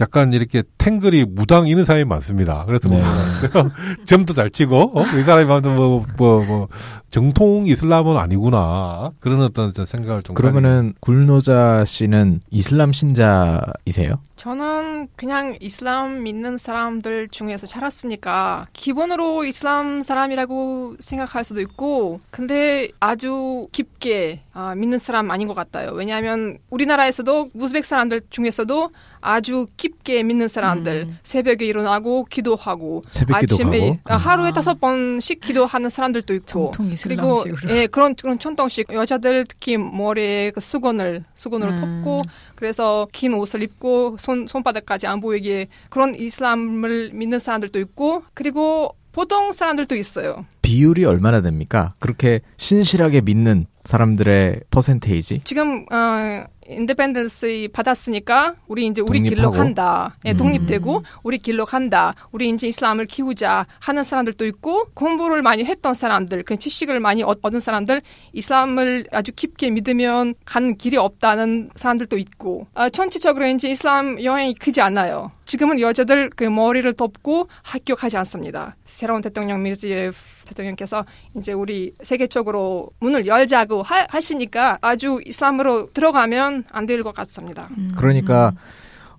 약간 0.00 0.32
이렇게 0.32 0.62
탱글이 0.78 1.26
무당 1.28 1.68
이런 1.68 1.84
사람이 1.84 2.04
많습니다. 2.04 2.64
그래서 2.66 2.88
네. 2.88 3.02
보면 3.02 3.72
점도 4.06 4.32
잘 4.32 4.50
치고, 4.50 4.98
어? 4.98 5.04
이 5.18 5.22
사람이 5.22 5.46
봐도 5.46 5.70
뭐, 5.70 6.04
뭐, 6.16 6.44
뭐, 6.44 6.68
정통 7.10 7.66
이슬람은 7.66 8.16
아니구나. 8.16 9.10
그런 9.20 9.42
어떤 9.42 9.72
생각을 9.72 10.22
좀. 10.22 10.34
그러면은 10.34 10.94
굴노자 11.00 11.84
씨는 11.84 12.40
이슬람 12.50 12.92
신자이세요? 12.92 14.20
저는 14.42 15.06
그냥 15.14 15.56
이슬람 15.60 16.24
믿는 16.24 16.58
사람들 16.58 17.28
중에서 17.28 17.68
자랐으니까 17.68 18.66
기본으로 18.72 19.44
이슬람 19.44 20.02
사람이라고 20.02 20.96
생각할 20.98 21.44
수도 21.44 21.60
있고 21.60 22.18
근데 22.32 22.88
아주 22.98 23.68
깊게 23.70 24.42
아, 24.52 24.74
믿는 24.74 24.98
사람 24.98 25.30
아닌 25.30 25.46
것 25.46 25.54
같아요. 25.54 25.92
왜냐하면 25.92 26.58
우리나라에서도 26.70 27.50
우즈벡 27.54 27.84
사람들 27.84 28.22
중에서도 28.30 28.90
아주 29.20 29.68
깊게 29.76 30.24
믿는 30.24 30.48
사람들 30.48 31.06
음. 31.08 31.18
새벽에 31.22 31.64
일어나고 31.64 32.24
기도하고 32.24 33.02
새벽 33.06 33.36
아침에 33.36 33.78
기도하고? 33.78 34.00
아, 34.04 34.16
하루에 34.16 34.48
아. 34.48 34.52
다섯 34.52 34.80
번씩 34.80 35.40
기도하는 35.40 35.88
사람들도 35.88 36.34
있고 36.34 36.72
그리고. 37.04 37.44
예 37.68 37.86
그런 37.86 38.16
그런 38.16 38.40
전통식 38.40 38.92
여자들 38.92 39.46
특히 39.48 39.76
머리에 39.76 40.50
그 40.50 40.60
수건을 40.60 41.22
수건으로 41.34 41.70
음. 41.74 42.02
덮고 42.02 42.20
그래서 42.62 43.08
긴 43.10 43.34
옷을 43.34 43.60
입고 43.60 44.18
손 44.20 44.46
손바닥까지 44.46 45.08
안 45.08 45.20
보이게 45.20 45.66
그런 45.90 46.14
이슬람을 46.14 47.10
믿는 47.12 47.40
사람들도 47.40 47.80
있고 47.80 48.22
그리고 48.34 48.94
보통 49.10 49.50
사람들도 49.50 49.96
있어요. 49.96 50.46
비율이 50.62 51.04
얼마나 51.04 51.42
됩니까? 51.42 51.92
그렇게 51.98 52.40
신실하게 52.58 53.22
믿는 53.22 53.66
사람들의 53.84 54.60
퍼센테이지? 54.70 55.40
지금 55.42 55.84
어 55.92 56.44
independence 56.68 57.68
받았으니까 57.72 58.54
우리 58.68 58.86
이제 58.86 59.02
우리 59.02 59.20
길로 59.20 59.42
독립하고. 59.44 59.52
간다. 59.52 60.16
예, 60.24 60.30
음. 60.32 60.36
독립되고 60.36 61.02
우리 61.22 61.38
길로 61.38 61.64
간다. 61.66 62.14
우리 62.30 62.48
이제 62.48 62.68
이슬람을 62.68 63.06
키우자 63.06 63.66
하는 63.80 64.04
사람들도 64.04 64.46
있고 64.46 64.86
공부를 64.94 65.42
많이 65.42 65.64
했던 65.64 65.94
사람들, 65.94 66.42
그 66.44 66.56
지식을 66.56 67.00
많이 67.00 67.22
얻- 67.22 67.38
얻은 67.42 67.60
사람들, 67.60 68.02
이슬람을 68.32 69.06
아주 69.12 69.32
깊게 69.34 69.70
믿으면 69.70 70.34
가는 70.44 70.76
길이 70.76 70.96
없다는 70.96 71.70
사람들도 71.74 72.16
있고 72.18 72.66
아, 72.74 72.88
전체적으로 72.88 73.46
이제 73.46 73.68
이슬람 73.70 74.22
영향이 74.22 74.54
크지 74.54 74.80
않아요. 74.80 75.30
지금은 75.44 75.80
여자들 75.80 76.30
그 76.30 76.44
머리를 76.44 76.90
덮고 76.94 77.48
학교 77.62 77.94
가지 77.94 78.16
않습니다. 78.16 78.76
새로운 78.84 79.20
대통령 79.20 79.62
미르지예프 79.62 80.16
대통령께서 80.46 81.04
이제 81.36 81.52
우리 81.52 81.92
세계적으로 82.02 82.88
문을 83.00 83.26
열자고 83.26 83.82
하, 83.82 84.06
하시니까 84.08 84.78
아주 84.80 85.20
이슬람으로 85.26 85.90
들어가면 85.92 86.51
안 86.72 86.86
될 86.86 87.02
것 87.02 87.14
같습니다. 87.14 87.68
그러니까 87.96 88.52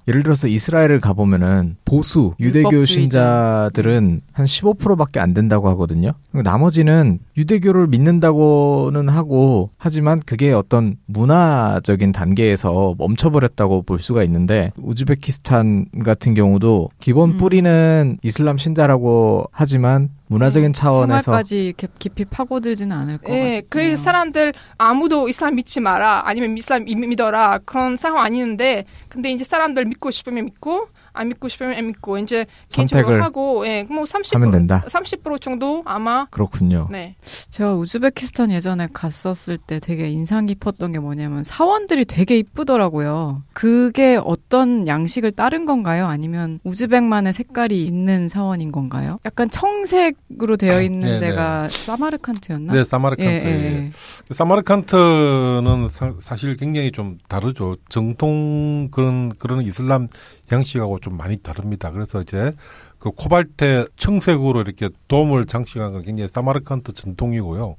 예를 0.06 0.22
들어서 0.22 0.50
이스라엘을 0.50 1.00
가보면은 1.00 1.78
보수 1.86 2.34
유대교. 2.38 2.84
신자들은 2.84 4.22
한 4.34 4.46
15%밖에 4.46 5.22
안 5.22 5.34
된다고 5.34 5.70
하거든요. 5.70 6.12
나머지는 6.34 7.20
유대교를 7.38 7.88
믿는다고는 7.88 9.08
하고 9.08 9.70
하지만 9.78 10.22
그게 10.26 10.52
어떤 10.52 10.98
문화적인 11.06 12.12
단계에서 12.12 12.96
멈춰버렸다고 12.98 13.84
볼 13.84 14.00
수가 14.00 14.24
있는데 14.24 14.72
우즈베키스탄 14.78 15.86
같은 16.04 16.34
경우도 16.34 16.90
기본 17.00 17.32
음. 17.32 17.38
뿌리는 17.38 18.18
이슬람 18.24 18.58
신자라고 18.58 19.46
하지만 19.52 20.10
문화적인 20.28 20.74
차원에서 20.74 21.22
생활까지 21.22 21.66
이렇게 21.66 21.88
깊이 22.00 22.26
파고들지는 22.26 22.96
않을 22.96 23.18
것 23.20 23.26
같아요. 23.28 23.44
예, 23.44 23.62
그 23.70 23.96
사람들 23.98 24.54
아무도 24.78 25.28
이슬람 25.30 25.56
믿지 25.56 25.80
마라 25.80 26.24
아니면 26.26 26.58
이슬람 26.58 26.86
믿- 26.86 26.96
믿어라 26.96 27.60
그런 27.66 27.98
상황 27.98 28.24
아니는데 28.26 28.86
근데 29.10 29.32
이제 29.32 29.44
사람들 29.44 29.86
믿고 29.86 30.12
싶으면 30.12 30.46
믿고 30.46 30.88
안 31.14 31.30
믿고 31.30 31.48
싶으면 31.48 31.78
안 31.78 31.88
믿고 31.88 32.18
이제 32.18 32.46
개인적으로 32.72 33.06
선택을 33.06 33.24
하고 33.24 33.66
예, 33.68 33.84
뭐 33.90 34.04
30% 34.04 34.34
하면 34.34 34.52
된다. 34.52 34.84
30% 34.88 35.40
정도 35.42 35.84
아마 35.86 36.26
그렇군요. 36.32 36.88
네. 36.92 37.16
제가 37.50 37.76
우즈베키스탄 37.76 38.52
예전에 38.52 38.88
갔었을 38.92 39.58
때 39.58 39.80
되게 39.80 40.10
인상 40.10 40.46
깊었던 40.46 40.92
게 40.92 41.00
뭐냐면 41.00 41.44
사원들이 41.44 42.06
되게 42.06 42.38
이쁘더라고요. 42.38 43.44
그게 43.54 44.20
어떤 44.24 44.88
양식을 44.88 45.32
따른 45.32 45.66
건가요? 45.66 46.08
아니면 46.08 46.60
우즈벡만의 46.64 47.34
색깔이 47.34 47.86
있는 47.86 48.28
사원인 48.28 48.72
건가요? 48.72 49.20
약간 49.26 49.50
청색으로 49.50 50.58
되어 50.58 50.82
있는 50.82 51.00
네, 51.00 51.20
네. 51.20 51.28
데가 51.28 51.70
사마르칸트였나? 51.70 52.74
네, 52.74 52.84
사마르칸트. 52.84 53.32
예, 53.32 53.50
예, 53.50 53.86
예. 53.86 54.34
사마르칸트는 54.34 55.88
사, 55.90 56.14
사실 56.22 56.58
굉장히 56.58 56.92
좀 56.92 57.18
다르죠. 57.28 57.76
정통 57.90 58.90
그런 58.92 59.30
그런 59.38 59.62
이슬람 59.62 60.08
양식하고 60.52 61.00
좀 61.04 61.18
많이 61.18 61.38
다릅니다. 61.38 61.92
그래서 61.92 62.22
이제 62.22 62.54
그 62.98 63.12
코발트 63.12 63.90
청색으로 63.98 64.62
이렇게 64.62 64.90
돔을 65.10 65.46
장식한 65.46 65.92
건 65.92 66.02
굉장히 66.04 66.30
사마르칸트 66.30 66.94
전통이고요. 66.94 67.76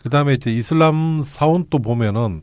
그 0.00 0.08
다음에 0.10 0.34
이제 0.34 0.52
이슬람 0.52 1.22
사원 1.24 1.64
또 1.70 1.80
보면은 1.80 2.42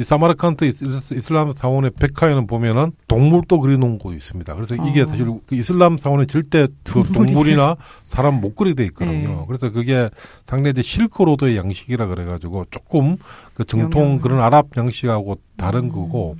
이 0.00 0.04
사마르칸트 0.04 0.64
이슬람 0.64 1.50
사원의 1.50 1.90
백화에는 2.00 2.46
보면은 2.46 2.92
동물도 3.08 3.60
그려놓은 3.60 3.98
곳이 3.98 4.16
있습니다. 4.16 4.54
그래서 4.54 4.74
이게 4.74 5.02
어. 5.02 5.06
사실 5.06 5.26
그 5.46 5.54
이슬람 5.54 5.98
사원에 5.98 6.24
절대 6.24 6.66
그 6.82 7.02
동물이. 7.02 7.12
동물이나 7.34 7.76
사람 8.06 8.40
못 8.40 8.54
그리게 8.56 8.74
돼 8.76 8.84
있거든요. 8.86 9.28
네. 9.40 9.44
그래서 9.46 9.70
그게 9.70 10.08
상당히 10.46 10.70
이제 10.72 10.80
실크로드의 10.80 11.58
양식이라 11.58 12.06
그래가지고 12.06 12.64
조금 12.70 13.18
그 13.52 13.66
정통 13.66 14.16
영향을- 14.18 14.22
그런 14.22 14.40
아랍 14.40 14.68
양식하고 14.74 15.36
다른 15.58 15.84
음. 15.84 15.88
거고 15.90 16.36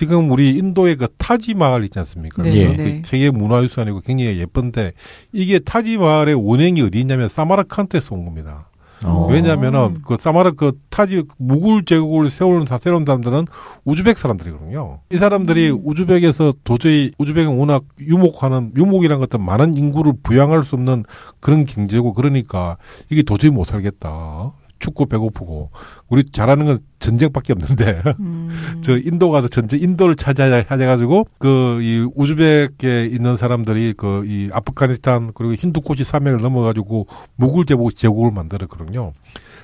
지금 0.00 0.30
우리 0.30 0.56
인도의 0.56 0.96
그 0.96 1.08
타지마을 1.18 1.84
있지 1.84 1.98
않습니까? 1.98 2.42
네, 2.42 2.74
그 2.74 2.82
네. 2.82 3.02
세계 3.04 3.30
문화유산이고 3.30 4.00
굉장히 4.00 4.38
예쁜데 4.38 4.92
이게 5.30 5.58
타지마을의 5.58 6.36
원행이 6.36 6.80
어디 6.80 7.00
있냐면 7.00 7.28
사마르칸트에서 7.28 8.14
온 8.14 8.24
겁니다. 8.24 8.70
어. 9.04 9.28
왜냐면은 9.30 9.98
그 10.02 10.16
사마르 10.18 10.54
그 10.54 10.72
타지 10.88 11.24
무굴 11.36 11.84
제국을 11.84 12.30
세우는 12.30 12.64
사 12.64 12.78
세운 12.78 13.04
사람들은 13.04 13.44
우즈벡 13.84 14.16
사람들이거든요. 14.16 15.00
이 15.12 15.18
사람들이 15.18 15.68
우즈벡에서 15.68 16.54
도저히 16.64 17.10
우즈벡은 17.18 17.58
워낙 17.58 17.84
유목하는 18.00 18.72
유목이란 18.78 19.18
것들 19.18 19.38
많은 19.38 19.74
인구를 19.74 20.14
부양할 20.22 20.64
수 20.64 20.76
없는 20.76 21.04
그런 21.40 21.66
경제고 21.66 22.14
그러니까 22.14 22.78
이게 23.10 23.22
도저히 23.22 23.50
못 23.50 23.66
살겠다. 23.66 24.52
춥고 24.80 25.06
배고프고 25.06 25.70
우리 26.08 26.24
잘하는 26.24 26.66
건 26.66 26.78
전쟁밖에 26.98 27.52
없는데 27.52 28.02
음. 28.20 28.50
저 28.82 28.98
인도 28.98 29.30
가서 29.30 29.48
전쟁 29.48 29.80
인도를 29.80 30.16
찾아 30.16 30.48
찾아가지고 30.64 31.26
그 31.38 31.78
이 31.80 32.06
우즈벡에 32.14 33.06
있는 33.06 33.36
사람들이 33.36 33.94
그 33.94 34.24
이 34.26 34.48
아프가니스탄 34.52 35.30
그리고 35.34 35.54
힌두쿠시 35.54 36.04
산맥을 36.04 36.40
넘어가지고 36.40 37.06
무굴 37.36 37.64
제국 37.66 37.94
제국을 37.94 38.30
만들었거든요. 38.30 39.12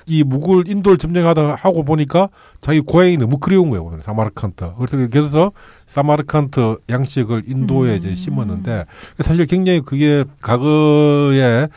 이 0.05 0.23
무굴 0.23 0.67
인도를 0.67 0.97
점령하다 0.97 1.55
하고 1.55 1.83
보니까 1.83 2.29
자기 2.61 2.79
고향이 2.79 3.17
너무 3.17 3.37
그리운 3.39 3.69
거예요. 3.69 3.99
사마르칸트. 4.01 4.71
그래서 4.77 5.09
그래서 5.09 5.51
사마르칸트 5.85 6.77
양식을 6.89 7.43
인도에 7.47 7.91
음. 7.93 7.97
이제 7.97 8.15
심었는데 8.15 8.85
사실 9.19 9.45
굉장히 9.47 9.81
그게 9.81 10.23
과거에 10.41 11.67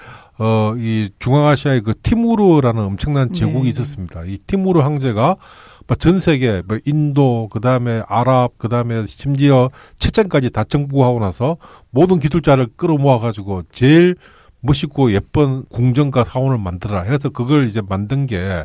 어, 0.43 0.75
이 0.79 1.11
중앙아시아의 1.19 1.83
그 1.83 1.93
티무르라는 2.03 2.83
엄청난 2.83 3.31
제국이 3.35 3.65
네. 3.65 3.69
있었습니다. 3.69 4.25
이 4.25 4.39
티무르 4.39 4.81
황제가 4.81 5.37
뭐전 5.87 6.19
세계, 6.19 6.63
뭐 6.67 6.79
인도, 6.87 7.49
그 7.53 7.61
다음에 7.61 8.03
아랍, 8.09 8.53
그 8.57 8.71
다음에 8.71 9.05
심지어 9.07 9.69
체첸까지 9.97 10.49
다 10.49 10.65
정복하고 10.65 11.21
나서 11.21 11.59
모든 11.91 12.19
기술자를 12.19 12.69
끌어모아 12.77 13.19
가지고 13.19 13.65
제일 13.71 14.17
멋있고 14.61 15.13
예쁜 15.13 15.63
궁전과 15.65 16.25
사원을 16.25 16.57
만들어라 16.57 17.03
해서 17.03 17.29
그걸 17.29 17.69
이제 17.69 17.83
만든 17.87 18.25
게그 18.27 18.65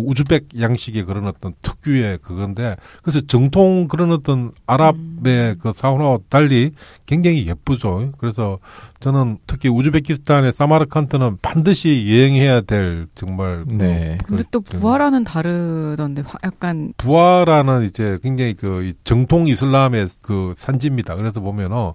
우즈벡 0.00 0.44
양식의 0.60 1.04
그런 1.04 1.26
어떤 1.26 1.54
특유의 1.62 2.18
그건데 2.22 2.76
그래서 3.02 3.20
정통 3.26 3.88
그런 3.88 4.10
어떤 4.12 4.52
아랍의 4.66 5.56
그 5.60 5.72
사원과 5.74 6.18
달리 6.28 6.72
굉장히 7.06 7.46
예쁘죠. 7.46 8.12
그래서 8.18 8.58
저는 9.00 9.38
특히 9.46 9.68
우즈베키스탄의 9.68 10.52
사마르칸트는 10.52 11.38
반드시 11.42 12.06
여행해야 12.10 12.62
될 12.62 13.06
정말 13.14 13.64
그 13.66 13.74
네. 13.74 14.18
근데 14.24 14.42
그또 14.42 14.60
부하라는 14.62 15.24
다르던데 15.24 16.22
화- 16.26 16.38
약간 16.44 16.92
부하라는 16.96 17.84
이제 17.84 18.18
굉장히 18.22 18.54
그이 18.54 18.94
정통 19.04 19.48
이슬람의 19.48 20.08
그 20.22 20.54
산지입니다. 20.56 21.16
그래서 21.16 21.40
보면은 21.40 21.92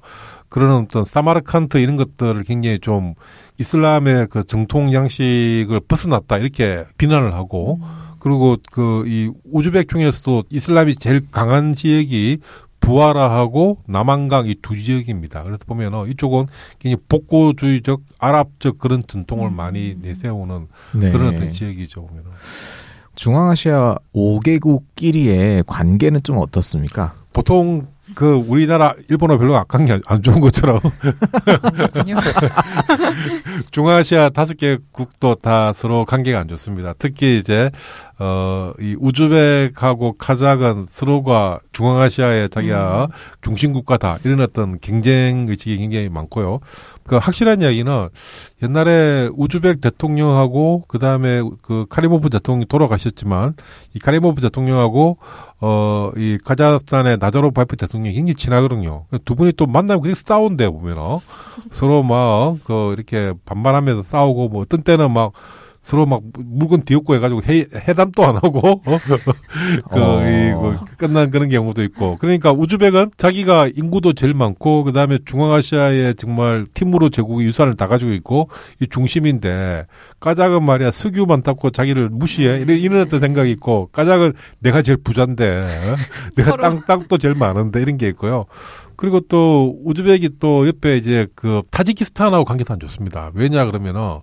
그런 0.49 0.83
어떤 0.83 1.05
사마르칸트 1.05 1.77
이런 1.77 1.95
것들을 1.97 2.43
굉장히 2.43 2.79
좀 2.79 3.13
이슬람의 3.59 4.27
그 4.29 4.43
정통 4.45 4.93
양식을 4.93 5.81
벗어났다 5.87 6.37
이렇게 6.37 6.83
비난을 6.97 7.33
하고 7.33 7.79
그리고 8.19 8.57
그 8.71 9.03
이 9.07 9.31
우즈벡 9.51 9.87
중에서도 9.87 10.43
이슬람이 10.49 10.95
제일 10.95 11.21
강한 11.31 11.73
지역이 11.73 12.39
부하라하고 12.79 13.77
남한강 13.87 14.47
이 14.47 14.55
두 14.61 14.75
지역입니다. 14.77 15.43
그래서 15.43 15.59
보면 15.67 15.93
은 15.93 16.09
이쪽은 16.09 16.47
굉장히 16.79 17.03
복고주의적 17.09 18.01
아랍적 18.19 18.77
그런 18.79 19.01
전통을 19.05 19.51
많이 19.51 19.95
내세우는 20.01 20.67
네. 20.95 21.11
그런 21.11 21.33
어떤 21.35 21.49
지역이죠. 21.49 22.05
보면은. 22.07 22.31
중앙아시아 23.15 23.95
5개국끼리의 24.15 25.63
관계는 25.67 26.21
좀 26.23 26.37
어떻습니까? 26.37 27.15
보통 27.33 27.87
그 28.15 28.33
우리나라 28.33 28.93
일본어 29.09 29.37
별로 29.37 29.55
악한 29.55 29.85
게 29.85 29.99
안 30.05 30.23
좋은 30.23 30.39
것처럼. 30.39 30.79
중아시아 33.71 34.29
다섯 34.29 34.57
개 34.57 34.77
국도 34.91 35.35
다 35.35 35.73
서로 35.73 36.05
관계가 36.05 36.39
안 36.39 36.47
좋습니다. 36.47 36.93
특히 36.97 37.39
이제 37.39 37.69
어이 38.19 38.95
우즈벡하고 38.99 40.17
카자흐는 40.17 40.85
서로가 40.89 41.59
중앙아시아의 41.71 42.49
자기가 42.49 43.09
중심 43.41 43.73
국가다 43.73 44.17
이런 44.23 44.41
어떤 44.41 44.79
경쟁 44.79 45.45
의식이 45.47 45.77
굉장히 45.77 46.09
많고요. 46.09 46.59
그 47.09 47.17
확실한 47.17 47.61
이야기는 47.63 48.09
옛날에 48.61 49.29
우즈벡 49.35 49.81
대통령하고 49.81 50.83
그 50.87 50.99
다음에 50.99 51.41
그 51.63 51.87
카리모프 51.89 52.29
대통령이 52.29 52.67
돌아가셨지만 52.67 53.55
이 53.95 53.99
카리모프 53.99 54.41
대통령하고 54.41 55.17
어 55.61 56.11
이 56.17 56.37
카자흐스탄의 56.45 57.17
나자르바예프 57.19 57.75
대통령이 57.75 58.15
굉장히 58.15 58.35
친하거든요. 58.35 59.05
두 59.25 59.35
분이 59.35 59.53
또 59.53 59.65
만나면 59.65 60.01
그렇게 60.01 60.19
싸운대 60.19 60.69
보면은 60.69 61.17
서로 61.71 62.03
막 62.03 62.59
그 62.63 62.93
이렇게 62.93 63.33
반말하면서 63.45 64.03
싸우고 64.03 64.49
뭐 64.49 64.61
어떤 64.61 64.83
때는 64.83 65.11
막 65.11 65.31
서로 65.81 66.05
막 66.05 66.21
물건 66.37 66.83
뒤엎고 66.83 67.15
해가지고 67.15 67.41
회, 67.43 67.65
회담도 67.87 68.25
안 68.25 68.35
하고 68.35 68.81
어? 68.85 68.99
그, 69.89 69.99
어. 69.99 70.21
이, 70.21 70.51
그 70.85 70.95
끝난 70.97 71.31
그런 71.31 71.49
경우도 71.49 71.83
있고 71.83 72.17
그러니까 72.17 72.51
우즈벡은 72.51 73.11
자기가 73.17 73.69
인구도 73.75 74.13
제일 74.13 74.33
많고 74.33 74.83
그 74.83 74.91
다음에 74.91 75.19
중앙아시아에 75.25 76.13
정말 76.13 76.67
팀으로 76.73 77.09
제국의 77.09 77.47
유산을 77.47 77.75
다 77.75 77.87
가지고 77.87 78.11
있고 78.11 78.49
이 78.81 78.87
중심인데 78.87 79.85
까작은 80.19 80.63
말이야 80.63 80.91
석유만 80.91 81.43
닦고 81.43 81.71
자기를 81.71 82.09
무시해 82.09 82.57
이런, 82.57 82.77
이런 82.77 83.01
어떤 83.01 83.19
생각이 83.19 83.49
있고 83.51 83.89
까작은 83.91 84.33
내가 84.59 84.81
제일 84.81 84.97
부자인데 85.03 85.47
어? 85.47 85.95
내가. 86.35 86.57
땅 86.57 86.85
땅도 86.85 87.17
제일 87.17 87.35
많은데 87.35 87.81
이런 87.81 87.97
게 87.97 88.07
있고요. 88.09 88.45
그리고 88.95 89.21
또 89.21 89.79
우즈벡이 89.85 90.39
또 90.39 90.67
옆에 90.67 90.97
이제 90.97 91.25
그 91.35 91.61
타지키스탄하고 91.71 92.43
관계도 92.43 92.73
안 92.73 92.79
좋습니다. 92.81 93.31
왜냐 93.33 93.65
그러면은 93.65 94.19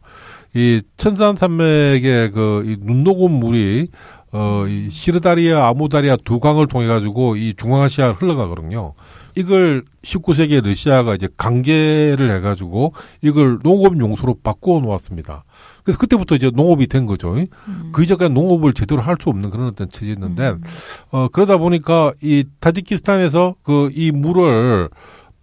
이 0.55 0.81
천산 0.97 1.37
산맥의 1.37 2.31
그이 2.33 2.77
눈녹음 2.81 3.33
물이 3.33 3.89
어이 4.33 4.91
시르다리아 4.91 5.67
아무다리아 5.69 6.17
두 6.25 6.41
강을 6.41 6.67
통해 6.67 6.87
가지고 6.87 7.37
이 7.37 7.55
중앙아시아 7.57 8.13
흘러가거든요. 8.13 8.95
이걸 9.39 9.85
19세기에 10.03 10.65
러시아가 10.65 11.15
이제 11.15 11.29
강제를 11.37 12.31
해 12.31 12.41
가지고 12.41 12.95
이걸 13.23 13.59
농업 13.63 13.99
용수로 13.99 14.37
바꾸어 14.43 14.81
놓았습니다. 14.81 15.45
그래서 15.85 15.99
그때부터 15.99 16.35
이제 16.37 16.51
농업이 16.53 16.87
된 16.87 17.05
거죠. 17.07 17.35
음. 17.35 17.93
그 17.93 18.03
이전까지 18.03 18.33
농업을 18.33 18.73
제대로 18.73 19.03
할 19.03 19.17
수 19.21 19.29
없는 19.29 19.51
그런 19.51 19.69
어떤 19.69 19.89
체제였는데 19.91 20.49
음. 20.51 20.63
어, 21.11 21.29
그러다 21.29 21.59
보니까 21.59 22.13
이 22.23 22.45
타지키스탄에서 22.61 23.57
그 23.63 23.91
이 23.95 24.11
물을 24.11 24.89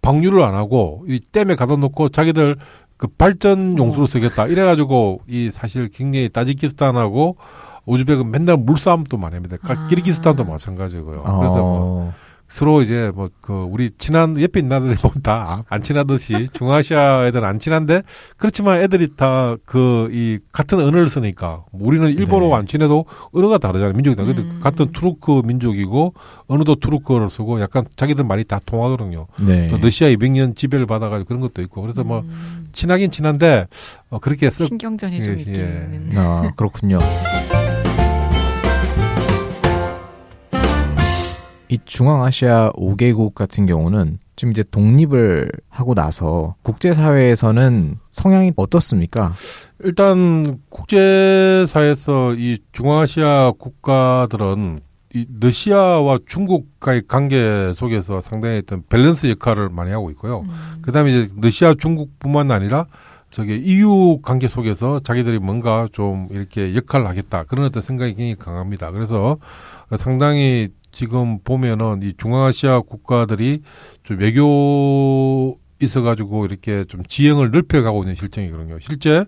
방류를 0.02 0.42
안 0.42 0.54
하고 0.54 1.04
이 1.08 1.18
댐에 1.32 1.54
가다 1.54 1.76
놓고 1.76 2.10
자기들 2.10 2.56
그 2.96 3.06
발전 3.08 3.76
용수로 3.76 4.06
쓰겠다. 4.06 4.46
이래가지고 4.46 5.20
이 5.28 5.50
사실 5.52 5.88
굉장히 5.88 6.28
타지키스탄하고 6.28 7.36
우즈벡은 7.86 8.30
맨날 8.30 8.56
물싸움도 8.56 9.16
많이 9.18 9.34
합니다. 9.34 9.56
가- 9.62 9.74
아. 9.74 9.86
키르기스탄도 9.88 10.44
마찬가지고요. 10.44 11.16
그래서 11.22 11.56
뭐 11.56 12.08
어, 12.08 12.14
서로 12.54 12.82
이제 12.82 13.10
뭐 13.14 13.28
그 13.40 13.52
우리 13.52 13.90
친한 13.98 14.40
옆에 14.40 14.60
있는 14.60 14.76
아들이 14.76 14.94
뭐 15.02 15.42
다 15.42 15.62
안 15.62 15.82
친하듯이 15.82 16.48
중앙아시아 16.52 17.26
애들 17.26 17.44
안 17.44 17.58
친한데 17.58 18.02
그렇지만 18.36 18.78
애들이 18.80 19.08
다 19.16 19.56
그 19.66 20.08
이 20.12 20.38
같은 20.52 20.78
언어를 20.78 21.08
쓰니까 21.08 21.64
우리는 21.72 22.08
일본어 22.10 22.46
네. 22.46 22.54
안 22.54 22.66
친해도 22.66 23.06
언어가 23.32 23.58
다르잖아요 23.58 23.94
민족이 23.94 24.16
다 24.16 24.24
근데 24.24 24.42
음. 24.42 24.60
같은 24.62 24.92
투르크 24.92 25.42
민족이고 25.44 26.14
언어도 26.46 26.76
투르크어를 26.76 27.28
쓰고 27.28 27.60
약간 27.60 27.84
자기들 27.96 28.24
말이 28.24 28.44
다 28.44 28.60
통하거든요. 28.64 29.26
네. 29.40 29.68
또 29.68 29.78
러시아 29.78 30.08
200년 30.08 30.54
지배를 30.56 30.86
받아가지고 30.86 31.26
그런 31.26 31.40
것도 31.40 31.60
있고 31.62 31.82
그래서 31.82 32.04
뭐 32.04 32.20
음. 32.20 32.68
친하긴 32.72 33.10
친한데 33.10 33.66
어, 34.10 34.18
그렇게 34.20 34.50
썩 34.50 34.66
신경전이 34.66 35.22
좀 35.22 35.34
예, 35.34 35.38
있긴 35.38 35.54
예. 35.54 35.96
있는. 35.96 36.18
아, 36.18 36.52
그렇군요. 36.56 36.98
이 41.74 41.78
중앙아시아 41.84 42.70
5개국 42.76 43.34
같은 43.34 43.66
경우는 43.66 44.18
지금 44.36 44.52
이제 44.52 44.62
독립을 44.70 45.50
하고 45.68 45.94
나서 45.94 46.54
국제사회에서는 46.62 47.98
성향이 48.12 48.52
어떻습니까? 48.54 49.32
일단 49.82 50.60
국제사에서 50.68 52.34
이 52.34 52.58
중앙아시아 52.70 53.54
국가들은 53.58 54.80
이 55.14 55.26
러시아와 55.40 56.20
중국과의 56.26 57.02
관계 57.08 57.72
속에서 57.74 58.20
상당히 58.20 58.58
어떤 58.58 58.84
밸런스 58.88 59.28
역할을 59.30 59.68
많이 59.68 59.90
하고 59.90 60.10
있고요. 60.12 60.40
음. 60.40 60.80
그다음에 60.82 61.12
이제 61.12 61.34
러시아 61.40 61.74
중국뿐만 61.74 62.52
아니라 62.52 62.86
저기 63.30 63.56
EU 63.56 64.20
관계 64.22 64.46
속에서 64.46 65.00
자기들이 65.00 65.40
뭔가 65.40 65.88
좀 65.90 66.28
이렇게 66.30 66.76
역할을 66.76 67.08
하겠다 67.08 67.42
그런 67.44 67.66
어떤 67.66 67.82
생각이 67.82 68.14
굉장히 68.14 68.36
강합니다. 68.36 68.92
그래서 68.92 69.38
상당히 69.98 70.68
지금 70.94 71.40
보면은 71.40 72.00
이 72.02 72.14
중앙아시아 72.16 72.80
국가들이 72.80 73.62
좀 74.04 74.18
외교 74.20 75.58
있어가지고 75.82 76.46
이렇게 76.46 76.84
좀 76.84 77.02
지형을 77.04 77.50
넓혀가고 77.50 78.04
있는 78.04 78.14
실정이거든요. 78.14 78.78
실제 78.80 79.24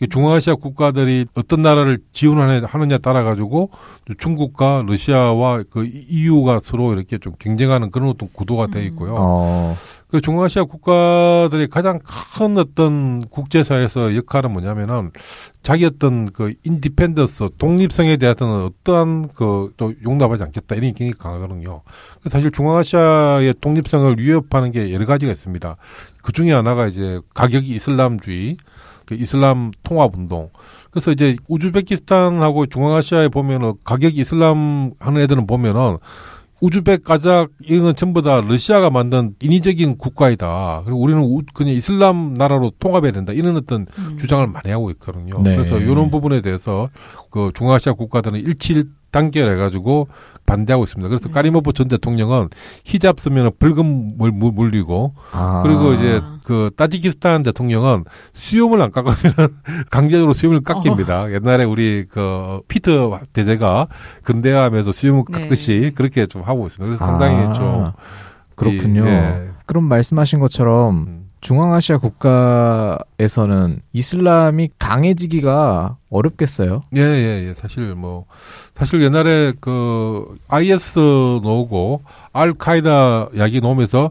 이 0.00 0.06
중앙아시아 0.08 0.54
국가들이 0.54 1.26
어떤 1.34 1.62
나라를 1.62 1.98
지원하느냐 2.12 2.98
따라 2.98 3.24
가지고 3.24 3.70
중국과 4.16 4.84
러시아와 4.86 5.64
그 5.68 5.84
EU가 5.86 6.60
서로 6.62 6.92
이렇게 6.92 7.18
좀 7.18 7.32
경쟁하는 7.38 7.90
그런 7.90 8.10
어떤 8.10 8.28
구도가 8.32 8.68
돼 8.68 8.84
있고요. 8.86 9.16
어, 9.18 9.76
그 10.08 10.20
중앙아시아 10.20 10.64
국가들의 10.64 11.68
가장 11.68 12.00
큰 12.00 12.56
어떤 12.56 13.20
국제사회에서 13.20 14.16
역할은 14.16 14.52
뭐냐면은 14.52 15.10
자기 15.62 15.84
어떤 15.84 16.30
그 16.32 16.54
independence 16.64 17.50
독립성에 17.58 18.16
대해서는 18.16 18.64
어떠한 18.64 19.28
것도 19.34 19.92
용납하지 20.04 20.42
않겠다 20.44 20.74
이런 20.74 20.92
게 20.92 21.04
굉장히 21.04 21.12
강하거든요. 21.12 21.82
그래서 22.20 22.30
사실 22.30 22.50
중앙아시아의 22.50 23.54
독립성을 23.60 24.18
위협하는 24.18 24.72
게 24.72 24.92
여러 24.92 25.06
가지가 25.06 25.32
있습니다. 25.32 25.76
그 26.22 26.32
중에 26.32 26.52
하나가 26.52 26.86
이제 26.86 27.20
과격 27.34 27.68
이슬람주의, 27.68 28.56
그 29.06 29.14
이슬람 29.14 29.70
통합 29.82 30.16
운동. 30.16 30.50
그래서 30.90 31.12
이제 31.12 31.36
우즈베키스탄하고 31.48 32.66
중앙아시아에 32.66 33.28
보면은 33.28 33.74
과격 33.84 34.20
이슬람 34.20 34.92
하는 35.00 35.20
애들은 35.22 35.46
보면은 35.46 35.96
우즈벡, 36.60 37.04
까작 37.04 37.50
이런 37.60 37.84
건 37.84 37.94
전부 37.96 38.20
다 38.22 38.40
러시아가 38.40 38.90
만든 38.90 39.34
인위적인 39.40 39.96
국가이다. 39.96 40.82
그리고 40.84 41.00
우리는 41.00 41.22
우- 41.22 41.40
그냥 41.54 41.74
이슬람 41.74 42.34
나라로 42.34 42.72
통합해야 42.80 43.12
된다. 43.12 43.32
이런 43.32 43.56
어떤 43.56 43.86
음. 43.98 44.18
주장을 44.18 44.44
많이 44.48 44.70
하고 44.70 44.90
있거든요. 44.90 45.40
네. 45.42 45.54
그래서 45.56 45.78
이런 45.78 46.10
부분에 46.10 46.40
대해서 46.42 46.88
그 47.30 47.52
중앙아시아 47.54 47.92
국가들은 47.92 48.40
일치 48.40 48.84
단결해 49.10 49.56
가지고 49.56 50.08
반대하고 50.46 50.84
있습니다. 50.84 51.08
그래서 51.08 51.28
음. 51.28 51.32
까리모프 51.32 51.72
전 51.72 51.88
대통령은 51.88 52.48
히잡 52.84 53.20
쓰면 53.20 53.52
벌금을 53.58 54.32
물- 54.32 54.52
물리고 54.52 55.14
아. 55.32 55.60
그리고 55.62 55.92
이제 55.92 56.20
그 56.44 56.70
따지키스탄 56.76 57.42
대통령은 57.42 58.04
수염을 58.34 58.80
안 58.80 58.90
깎으면 58.90 59.18
강제적으로 59.90 60.32
수염을 60.34 60.60
깎입니다. 60.60 61.32
옛날에 61.32 61.64
우리 61.64 62.04
그 62.08 62.60
피터 62.68 63.18
대제가 63.32 63.88
근대화하면서 64.22 64.92
수염을 64.92 65.24
네. 65.30 65.40
깎듯이 65.40 65.92
그렇게 65.94 66.26
좀 66.26 66.42
하고 66.42 66.66
있습니다. 66.66 66.86
그래서 66.86 67.04
상당히 67.04 67.36
아, 67.46 67.52
좀 67.52 67.90
그렇군요. 68.56 69.04
이- 69.04 69.08
예. 69.08 69.48
그럼 69.66 69.84
말씀하신 69.84 70.38
것처럼 70.38 70.96
음. 71.06 71.17
중앙아시아 71.40 71.98
국가에서는 71.98 73.80
이슬람이 73.92 74.70
강해지기가 74.78 75.96
어렵겠어요. 76.10 76.80
예, 76.96 77.00
예, 77.00 77.48
예. 77.48 77.54
사실 77.54 77.94
뭐, 77.94 78.26
사실 78.74 79.02
옛날에 79.02 79.52
그, 79.60 80.36
IS 80.48 80.98
나오고, 80.98 82.02
알카이다 82.32 83.28
이야기 83.34 83.60
나오면서 83.60 84.10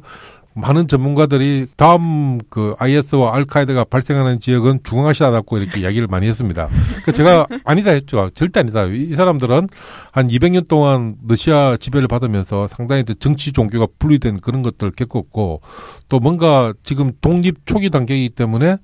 많은 0.57 0.87
전문가들이 0.87 1.67
다음 1.75 2.39
그 2.49 2.75
IS와 2.79 3.35
알카이다가 3.35 3.83
발생하는 3.83 4.39
지역은 4.39 4.79
중앙아시아다고 4.83 5.59
이렇게 5.59 5.81
이야기를 5.81 6.07
많이 6.07 6.27
했습니다. 6.27 6.67
그 7.05 7.11
제가 7.11 7.47
아니다 7.63 7.91
했죠. 7.91 8.29
절대 8.33 8.59
아니다. 8.59 8.85
이 8.85 9.13
사람들은 9.13 9.67
한 10.11 10.27
200년 10.27 10.67
동안 10.67 11.15
러시아 11.27 11.77
지배를 11.77 12.07
받으면서 12.07 12.67
상당히 12.67 13.03
또 13.03 13.13
정치 13.13 13.51
종교가 13.51 13.87
분리된 13.99 14.39
그런 14.39 14.63
것들을 14.63 14.91
겪었고 14.97 15.61
또 16.09 16.19
뭔가 16.19 16.73
지금 16.81 17.11
독립 17.21 17.65
초기 17.65 17.89
단계이기 17.91 18.29
때문에 18.29 18.77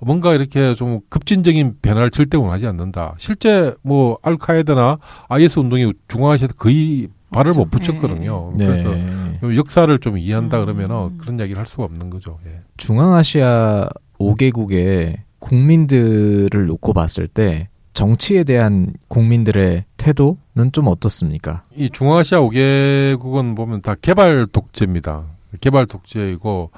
뭔가 0.00 0.34
이렇게 0.34 0.74
좀 0.74 1.00
급진적인 1.08 1.76
변화를 1.80 2.10
절대 2.10 2.36
원하지 2.36 2.66
않는다. 2.66 3.14
실제 3.18 3.72
뭐 3.84 4.18
알카에다나 4.24 4.98
IS 5.28 5.60
운동이 5.60 5.92
중앙아시아에 6.08 6.48
거의 6.56 7.08
발을 7.32 7.52
못. 7.54 7.70
붙였거든요. 7.70 8.52
네. 8.56 8.66
그래서 8.66 9.56
역사를 9.56 9.98
좀 9.98 10.18
이해한다 10.18 10.60
음. 10.60 10.64
그러면은 10.64 11.18
그런 11.18 11.38
이야기를 11.38 11.58
할 11.58 11.66
수가 11.66 11.84
없는 11.84 12.10
거죠. 12.10 12.38
예. 12.46 12.60
중앙아시아 12.76 13.88
5개국의 14.20 15.16
국민들을 15.38 16.66
놓고 16.66 16.92
봤을 16.92 17.26
때 17.26 17.68
정치에 17.94 18.44
대한 18.44 18.92
국민들의 19.08 19.84
태도는 19.96 20.72
좀 20.72 20.86
어떻습니까? 20.86 21.62
이 21.76 21.90
중앙아시아 21.90 22.40
5개국은 22.40 23.56
보면 23.56 23.82
다 23.82 23.94
개발 24.00 24.46
독재입니다. 24.46 25.24
개발 25.60 25.86
독재이고 25.86 26.70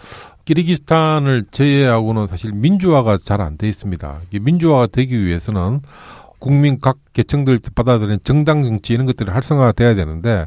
키르기스탄을 0.44 1.44
제외하고는 1.50 2.26
사실 2.26 2.52
민주화가 2.52 3.18
잘 3.24 3.40
안 3.40 3.56
돼 3.56 3.68
있습니다. 3.68 4.20
민주화가 4.40 4.88
되기 4.88 5.24
위해서는 5.24 5.80
국민 6.44 6.78
각 6.78 6.98
계층들 7.14 7.58
받아들이는 7.74 8.18
정당 8.22 8.64
정치 8.64 8.92
이런 8.92 9.06
것들이 9.06 9.30
활성화돼야 9.30 9.94
되는데 9.94 10.46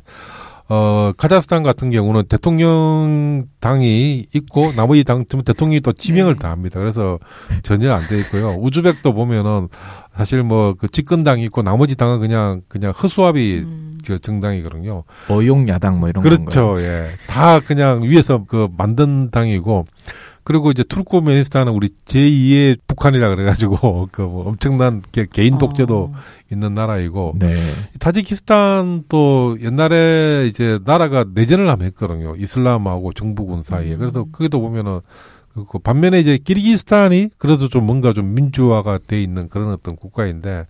어 0.69 1.12
카자흐스탄 1.17 1.63
같은 1.63 1.89
경우는 1.89 2.25
대통령 2.27 3.45
당이 3.62 4.27
있고 4.36 4.73
나머지 4.75 5.03
당 5.03 5.25
대통령이 5.25 5.79
또 5.79 5.93
지명을 5.93 6.36
네. 6.36 6.39
다 6.39 6.51
합니다. 6.51 6.79
그래서 6.79 7.17
전혀 7.63 7.93
안 7.93 8.07
돼 8.07 8.19
있고요. 8.19 8.49
우즈벡도 8.60 9.13
보면은 9.13 9.69
사실 10.15 10.43
뭐 10.43 10.75
그 10.77 10.88
집권당이 10.88 11.43
있고 11.45 11.63
나머지 11.63 11.95
당은 11.95 12.19
그냥 12.19 12.62
그냥 12.67 12.91
허수아비 12.91 13.63
음. 13.65 13.95
그 14.05 14.19
정당이거든요. 14.19 15.03
어용 15.29 15.67
야당 15.67 15.99
뭐 15.99 16.10
이런 16.10 16.21
건가요? 16.21 16.45
그렇죠. 16.45 16.81
예. 16.81 17.07
다 17.27 17.60
그냥 17.60 18.03
위에서 18.03 18.43
그 18.45 18.67
만든 18.77 19.31
당이고 19.31 19.88
그리고 20.48 20.72
이제 20.72 20.82
투르크메니스탄은 20.82 21.74
우리 21.74 21.89
제2의 22.06 22.80
북한이라 22.88 23.36
그래가지고 23.36 24.08
그 24.14 24.22
뭐 24.22 24.48
엄청난 24.48 25.02
개, 25.12 25.26
개인 25.26 25.58
독재도 25.58 25.98
어. 25.98 26.14
있는 26.50 26.74
나라이고 26.74 27.34
네. 27.38 27.54
타지키스탄도 28.00 29.58
옛날에 29.62 30.45
이제 30.48 30.80
나라가 30.86 31.26
내전을 31.34 31.68
하면 31.70 31.86
했거든요. 31.88 32.34
이슬람하고 32.38 33.12
정부군 33.12 33.64
사이에. 33.64 33.95
음. 33.95 34.00
그래서 34.00 34.26
거기도 34.32 34.62
보면은 34.62 35.02
그- 35.58 35.66
그 35.66 35.80
반면에 35.80 36.20
이제 36.20 36.38
키르기스탄이 36.38 37.30
그래도 37.39 37.68
좀 37.68 37.86
뭔가 37.86 38.14
좀 38.14 38.36
민주화가 38.36 38.99
돼 39.08 39.22
있는 39.24 39.49
그런 39.49 39.72
어떤 39.72 39.95
국가인데 39.95 40.68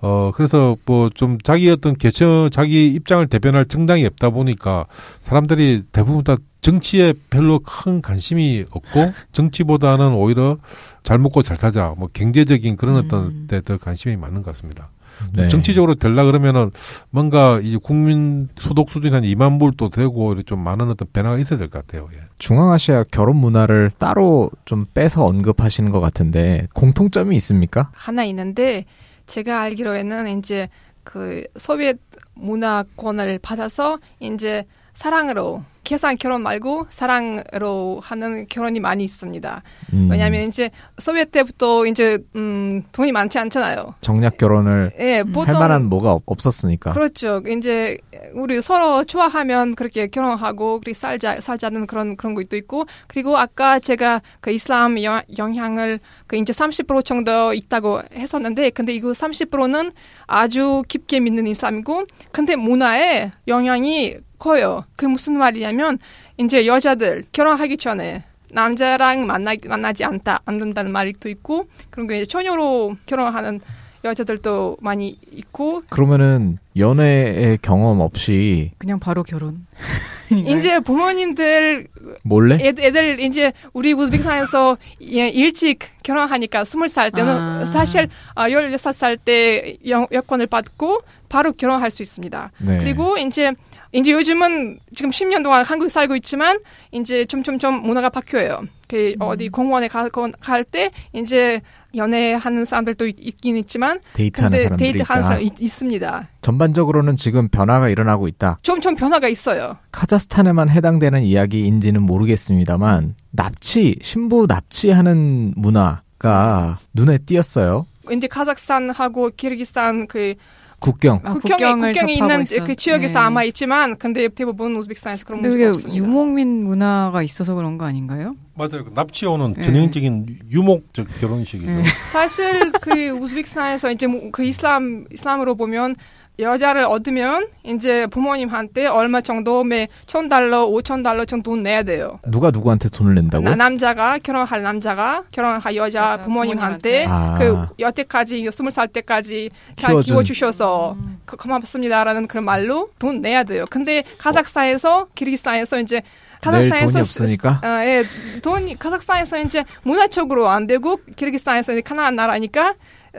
어 0.00 0.32
그래서 0.34 0.76
뭐 0.86 1.10
좀 1.14 1.36
자기 1.42 1.68
어떤 1.70 1.94
개처 1.94 2.48
자기 2.50 2.86
입장을 2.86 3.26
대변할 3.26 3.66
정당이 3.66 4.06
없다 4.06 4.30
보니까 4.30 4.86
사람들이 5.20 5.82
대부분 5.92 6.24
다 6.24 6.36
정치에 6.62 7.12
별로 7.28 7.58
큰 7.58 8.00
관심이 8.00 8.64
없고 8.70 9.12
정치보다는 9.32 10.14
오히려 10.14 10.56
잘 11.02 11.18
먹고 11.18 11.42
잘 11.42 11.58
살자 11.58 11.94
뭐 11.98 12.08
경제적인 12.12 12.76
그런 12.76 12.96
어떤 12.96 13.24
음. 13.26 13.44
데더 13.48 13.76
관심이 13.78 14.16
많은 14.16 14.42
것 14.42 14.46
같습니다. 14.52 14.88
네. 15.32 15.48
정치적으로 15.48 15.94
되려 15.94 16.24
그러면은 16.24 16.70
뭔가 17.10 17.60
이 17.62 17.76
국민 17.76 18.48
소득 18.56 18.90
수준이 18.90 19.14
한 19.14 19.22
2만 19.22 19.58
불도 19.58 19.88
되고 19.88 20.32
이렇게 20.32 20.42
좀 20.44 20.58
많은 20.60 20.88
어떤 20.90 21.08
변화가 21.12 21.38
있어야 21.38 21.58
될 21.58 21.68
것 21.68 21.86
같아요. 21.86 22.08
예. 22.14 22.18
중앙아시아 22.38 23.04
결혼 23.10 23.36
문화를 23.36 23.90
따로 23.98 24.50
좀 24.64 24.86
빼서 24.94 25.24
언급하시는 25.24 25.90
것 25.90 26.00
같은데 26.00 26.66
공통점이 26.74 27.34
있습니까? 27.36 27.90
하나 27.92 28.24
있는데 28.24 28.84
제가 29.26 29.60
알기로에는 29.62 30.38
이제 30.38 30.68
그 31.04 31.44
소비에트 31.56 31.98
문화권을 32.34 33.38
받아서 33.40 33.98
이제 34.20 34.64
사랑으로 34.94 35.62
계산 35.84 36.16
결혼 36.16 36.42
말고 36.42 36.86
사랑으로 36.90 37.98
하는 38.04 38.46
결혼이 38.48 38.78
많이 38.78 39.02
있습니다. 39.02 39.62
음, 39.94 40.08
왜냐하면 40.10 40.42
이제 40.46 40.70
소비에트 40.98 41.30
때부터 41.32 41.86
이제 41.86 42.18
음 42.36 42.84
돈이 42.92 43.10
많지 43.10 43.36
않잖아요. 43.40 43.94
정략 44.00 44.38
결혼을 44.38 44.92
예, 45.00 45.22
음, 45.22 45.32
보통 45.32 45.54
할 45.54 45.60
만한 45.60 45.86
뭐가 45.86 46.12
없- 46.12 46.22
없었으니까. 46.26 46.92
그렇죠. 46.92 47.42
이제 47.48 47.98
우리 48.34 48.62
서로 48.62 49.02
좋아하면 49.02 49.74
그렇게 49.74 50.06
결혼하고 50.06 50.78
그리고 50.80 50.94
살자 50.94 51.40
살자는 51.40 51.88
그런 51.88 52.16
그런 52.16 52.34
것도 52.34 52.56
있고 52.56 52.84
그리고 53.08 53.36
아까 53.36 53.80
제가 53.80 54.22
그 54.40 54.52
이슬람 54.52 55.02
여- 55.02 55.22
영향을 55.36 55.98
그 56.28 56.36
이제 56.36 56.52
30% 56.52 57.04
정도 57.04 57.52
있다고 57.52 58.02
했었는데 58.14 58.70
근데 58.70 58.94
이거 58.94 59.10
30%는 59.10 59.90
아주 60.28 60.84
깊게 60.86 61.18
믿는 61.20 61.48
이슬람이고 61.48 62.04
근데 62.30 62.54
문화에 62.54 63.32
영향이 63.48 64.14
커요. 64.42 64.84
그 64.96 65.06
무슨 65.06 65.38
말이냐면 65.38 65.98
이제 66.36 66.66
여자들 66.66 67.22
결혼하기 67.30 67.76
전에 67.76 68.24
남자랑 68.50 69.24
만나 69.24 69.54
만나지 69.68 70.02
않다 70.02 70.40
않는다는 70.44 70.90
말도 70.90 71.28
있고 71.28 71.68
그런 71.90 72.08
게 72.08 72.16
이제 72.16 72.26
처녀로 72.26 72.96
결혼하는 73.06 73.60
여자들도 74.04 74.78
많이 74.80 75.16
있고 75.30 75.84
그러면은 75.88 76.58
연애의 76.76 77.60
경험 77.62 78.00
없이 78.00 78.72
그냥 78.78 78.98
바로 78.98 79.22
결혼. 79.22 79.64
이제 80.28 80.80
부모님들 80.80 81.86
몰래? 82.22 82.56
애, 82.56 82.68
애들 82.68 83.20
이제 83.20 83.52
우리 83.72 83.92
우즈베키스탄에서 83.92 84.76
예, 85.02 85.28
일찍 85.28 85.78
결혼하니까 86.02 86.64
스물 86.64 86.88
살 86.88 87.12
때는 87.12 87.32
아. 87.32 87.66
사실 87.66 88.08
아, 88.34 88.48
16살 88.48 89.18
때 89.24 89.76
여, 89.88 90.08
여권을 90.10 90.48
받고 90.48 91.02
바로 91.28 91.52
결혼할 91.52 91.90
수 91.90 92.02
있습니다. 92.02 92.50
네. 92.58 92.78
그리고 92.78 93.18
이제 93.18 93.52
이제 93.92 94.12
요즘은 94.12 94.78
지금 94.94 95.10
10년 95.10 95.42
동안 95.44 95.64
한국에 95.64 95.88
살고 95.90 96.16
있지만 96.16 96.58
이제 96.92 97.24
점점점 97.26 97.82
문화가 97.82 98.08
바뀌어요. 98.08 98.62
그 98.88 99.14
어디 99.20 99.48
공원에 99.48 99.88
갈 99.88 100.64
때 100.64 100.90
이제 101.12 101.60
연애하는 101.94 102.64
사람들도 102.64 103.06
있- 103.06 103.16
있긴 103.18 103.56
있지만 103.58 104.00
데이트하는 104.14 104.50
근데 104.50 104.64
사람들이 104.64 104.92
데이트 104.92 105.02
하는 105.06 105.20
있다. 105.22 105.28
사람 105.28 105.42
있, 105.42 105.52
있습니다. 105.60 106.28
전반적으로는 106.40 107.16
지금 107.16 107.48
변화가 107.48 107.90
일어나고 107.90 108.28
있다. 108.28 108.56
점점 108.62 108.94
변화가 108.96 109.28
있어요. 109.28 109.76
카자흐스탄에만 109.92 110.70
해당되는 110.70 111.22
이야기인지는 111.22 112.02
모르겠습니다만 112.02 113.14
납치 113.30 113.96
신부 114.00 114.46
납치하는 114.48 115.52
문화가 115.56 116.78
눈에 116.94 117.18
띄었어요. 117.18 117.86
이제 118.10 118.26
카자흐스탄하고 118.26 119.30
키르기스탄 119.36 120.06
그 120.06 120.34
국경. 120.82 121.20
아, 121.22 121.32
국경에 121.34 121.56
국경을 121.56 121.94
접하고 121.94 122.10
있는 122.10 122.42
있어. 122.42 122.64
그 122.64 122.74
지역에서 122.74 123.20
네. 123.20 123.24
아마 123.24 123.44
있지만 123.44 123.96
근데 123.96 124.28
대부분 124.28 124.74
우즈베키스탄에서 124.76 125.24
그런 125.24 125.40
문제가 125.40 125.70
없습니다. 125.70 125.96
유목민 125.96 126.64
문화가 126.64 127.22
있어서 127.22 127.54
그런 127.54 127.78
거 127.78 127.84
아닌가요? 127.86 128.34
맞아요. 128.54 128.84
그 128.84 128.90
납치오는 128.92 129.54
네. 129.54 129.62
전형적인 129.62 130.26
유목적 130.50 131.06
결혼식이죠. 131.20 131.72
네. 131.72 131.84
사실 132.10 132.72
그 132.72 133.10
우즈베키스탄에서 133.10 133.92
이제 133.92 134.06
뭐그 134.08 134.44
이슬람 134.44 135.06
이슬람으로 135.12 135.54
보면 135.54 135.94
여자를 136.42 136.84
얻으면 136.84 137.48
이제 137.64 138.06
부모님한테 138.08 138.86
얼마 138.86 139.20
정도 139.20 139.64
매천 139.64 140.28
달러, 140.28 140.64
오천 140.64 141.02
달러 141.02 141.24
정도 141.24 141.50
돈 141.52 141.62
내야 141.62 141.82
돼요. 141.82 142.18
누가 142.28 142.50
누구한테 142.50 142.88
돈을 142.88 143.14
낸다고? 143.14 143.44
나, 143.44 143.54
남자가 143.54 144.18
결혼할 144.18 144.62
남자가 144.62 145.24
결혼할 145.30 145.60
여자 145.76 145.76
여자 145.76 146.22
부모님한테 146.22 147.04
부모님한테. 147.04 147.06
아. 147.08 147.38
그 147.38 147.82
여태까지 147.82 148.48
스물 148.52 148.70
살 148.72 148.88
때까지 148.88 149.50
잘 149.76 149.90
키워준. 149.90 150.14
키워주셔서 150.14 150.96
그, 151.24 151.36
고맙습니다라는 151.36 152.26
그런 152.26 152.44
말로 152.44 152.90
돈 152.98 153.20
내야 153.20 153.42
돼요. 153.44 153.64
근데 153.70 154.02
카자흐스탄에서 154.18 155.08
키르기스탄에서 155.14 155.80
이제 155.80 155.96
낼 155.96 156.02
돈이 156.40 156.68
카자흐스탄에서 156.70 156.98
없으니까? 157.00 157.52
스- 157.54 157.66
아, 157.66 157.86
예, 157.86 158.04
돈이 158.42 158.78
카자흐스탄에서 158.78 159.38
이제 159.40 159.64
문화적으로 159.82 160.48
안 160.48 160.66
되고 160.66 160.98
키르기스탄에서 161.16 161.72
이제 161.72 161.80
가난한 161.82 162.16
나라니까 162.16 162.74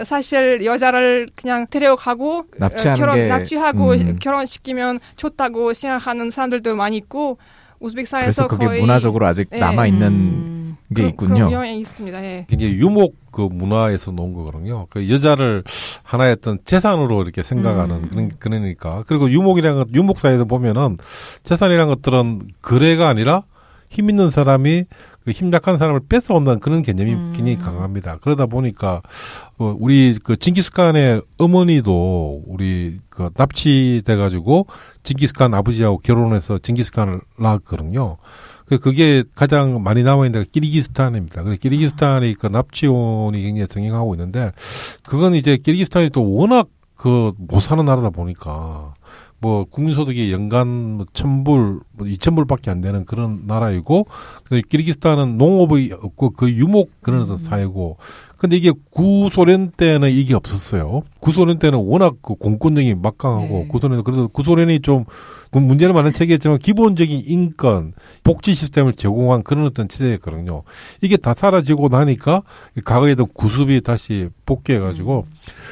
사실 0.06 0.66
여자를 0.66 1.30
그냥 1.36 1.68
데려가고 1.70 2.46
납치하는 2.58 2.94
어, 2.94 2.96
결혼 3.06 3.16
게 3.16 3.28
납치하고 3.28 3.92
음. 3.94 4.16
결혼시키면 4.20 5.00
좋다고 5.16 5.74
생각하는 5.74 6.32
사람들도 6.32 6.76
많이 6.76 6.98
있고 6.98 7.38
우즈베키스탄에서 7.80 8.48
그게 8.48 8.66
거의 8.66 8.82
문화적으로 8.82 9.28
아직 9.28 9.50
예. 9.54 9.58
남아 9.60 9.88
있는 9.88 10.08
음. 10.08 10.78
게 10.90 10.96
그런- 10.96 11.10
있군요. 11.10 11.34
그런 11.36 11.52
영향이 11.52 11.80
있습니다. 11.82 12.24
예. 12.24 12.46
굉장히 12.50 12.74
유목 12.76 13.16
그 13.32 13.42
문화에서 13.42 14.12
놓은 14.12 14.34
거거든요. 14.34 14.88
그 14.90 15.10
여자를 15.10 15.64
하나의 16.04 16.34
어떤 16.34 16.60
재산으로 16.66 17.22
이렇게 17.24 17.44
생각하는 17.44 17.96
음. 17.96 18.10
그런 18.12 18.32
그러니까 18.40 19.04
그리고 19.06 19.30
유목이라는 19.30 19.78
것 19.78 19.94
유목 19.94 20.20
사회에서 20.20 20.46
보면은 20.46 20.98
재산이라는 21.44 21.94
것들은 21.96 22.42
거래가 22.62 23.10
아니라 23.10 23.42
힘 23.90 24.10
있는 24.10 24.32
사람이 24.32 24.86
그 25.26 25.34
힘 25.34 25.52
약한 25.54 25.78
사람을 25.78 26.02
뺏어온다는 26.10 26.60
그런 26.60 26.82
개념이 26.82 27.14
음. 27.14 27.34
굉장히 27.36 27.58
강합니다. 27.58 28.18
그러다 28.22 28.46
보니까 28.46 29.02
어, 29.58 29.76
우리 29.80 30.18
그 30.22 30.36
징기스칸의 30.36 31.22
어머니도 31.38 32.44
우리 32.46 33.00
그 33.10 33.30
납치돼 33.36 34.16
가지고 34.16 34.68
징기스칸 35.04 35.54
아버지하고 35.54 36.00
결혼해서 36.00 36.58
징기스칸을 36.60 37.22
낳았거든요. 37.40 38.18
그 38.66 38.80
그게 38.80 39.24
가장 39.36 39.84
많이 39.84 40.04
남아 40.04 40.26
있는 40.26 40.40
데가 40.40 40.50
키르기스탄입니다. 40.52 41.44
그래서 41.44 41.60
키르기스탄이 41.60 42.36
그 42.36 42.48
납치원이 42.48 43.42
굉장히 43.42 43.68
성행하고 43.70 44.16
있는데 44.16 44.52
그건 45.06 45.36
이제 45.36 45.58
키르기스탄이 45.58 46.10
또 46.12 46.34
워낙 46.34 46.68
그 46.96 47.34
못 47.38 47.60
사는 47.60 47.84
나라다 47.84 48.10
보니까 48.12 48.94
뭐 49.44 49.66
국민소득이 49.66 50.32
연간 50.32 50.68
뭐 50.68 51.06
천불, 51.12 51.82
뭐 51.92 52.08
이천불밖에 52.08 52.72
안 52.72 52.80
되는 52.80 53.04
그런 53.04 53.42
나라이고 53.46 54.08
그 54.46 54.62
키르기스탄은 54.62 55.38
농업이 55.38 55.92
없고 55.92 56.30
그 56.30 56.50
유목 56.50 57.02
그런 57.02 57.24
어떤 57.24 57.36
사회고 57.36 57.98
근데 58.44 58.58
이게 58.58 58.74
구소련 58.90 59.72
때는 59.72 60.12
이게 60.12 60.36
없었어요. 60.36 61.04
구소련 61.22 61.60
때는 61.60 61.80
워낙 61.80 62.16
그 62.22 62.36
공권력이 62.36 62.96
막강하고 62.96 63.60
네. 63.60 63.68
구소련 63.70 64.04
그래서 64.04 64.28
구소련이 64.28 64.82
좀그 64.82 65.60
문제는 65.60 65.96
많은 65.96 66.12
체계였지만 66.12 66.58
기본적인 66.58 67.24
인권, 67.26 67.94
복지 68.26 68.54
시스템을 68.54 68.96
제공한 68.96 69.44
그런 69.44 69.66
어떤 69.66 69.88
체제였거든요. 69.88 70.64
이게 71.02 71.16
다 71.16 71.34
사라지고 71.34 71.88
나니까 71.88 72.42
과거에 72.84 73.14
있던 73.14 73.28
구습이 73.34 73.80
다시 73.80 74.28
복귀해가지고 74.46 75.26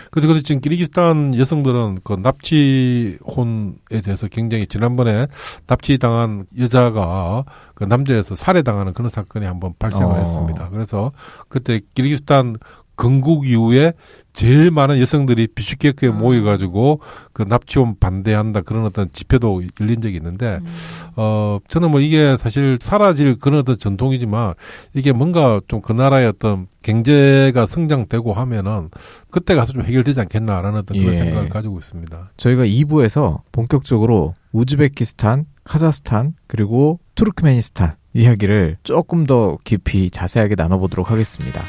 그래서 0.09 0.27
그래서 0.29 0.41
지금 0.41 0.61
키르기스탄 0.61 1.35
여성들은 1.35 1.99
그 2.05 2.13
납치혼에 2.13 3.99
대해서 4.01 4.29
굉장히 4.29 4.65
지난번에 4.65 5.27
납치당한 5.67 6.45
여자가 6.57 7.43
그 7.81 7.85
남자에서 7.85 8.35
살해당하는 8.35 8.93
그런 8.93 9.09
사건이 9.09 9.43
한번 9.47 9.73
발생을 9.79 10.13
어. 10.13 10.19
했습니다. 10.19 10.69
그래서 10.69 11.11
그때 11.49 11.81
키르기스탄 11.95 12.57
건국 12.95 13.47
이후에 13.47 13.93
제일 14.33 14.69
많은 14.69 14.99
여성들이 14.99 15.47
비슈케크에 15.55 16.09
아. 16.09 16.11
모여가지고 16.11 16.99
그 17.33 17.41
납치혼 17.41 17.97
반대한다 17.99 18.61
그런 18.61 18.85
어떤 18.85 19.11
집회도 19.11 19.63
열린 19.79 19.99
적이 19.99 20.17
있는데 20.17 20.59
음. 20.61 20.67
어 21.15 21.57
저는 21.69 21.89
뭐 21.89 21.99
이게 22.01 22.37
사실 22.37 22.77
사라질 22.79 23.39
그런 23.39 23.61
어떤 23.61 23.79
전통이지만 23.79 24.53
이게 24.93 25.11
뭔가 25.11 25.59
좀 25.67 25.81
그 25.81 25.93
나라의 25.93 26.27
어떤 26.27 26.67
경제가 26.83 27.65
성장되고 27.65 28.31
하면은 28.33 28.89
그때 29.31 29.55
가서 29.55 29.73
좀 29.73 29.81
해결되지 29.81 30.19
않겠나라는 30.19 30.81
어떤 30.81 30.99
그런 30.99 31.15
예. 31.15 31.17
생각을 31.17 31.49
가지고 31.49 31.79
있습니다. 31.79 32.29
저희가 32.37 32.65
2부에서 32.65 33.39
본격적으로 33.51 34.35
우즈베키스탄, 34.51 35.45
카자흐스탄, 35.63 36.35
그리고 36.47 36.99
투르크메니스탄 37.15 37.93
이야기를 38.13 38.77
조금 38.83 39.25
더 39.25 39.57
깊이 39.63 40.09
자세하게 40.11 40.55
나눠보도록 40.57 41.11
하겠습니다. 41.11 41.61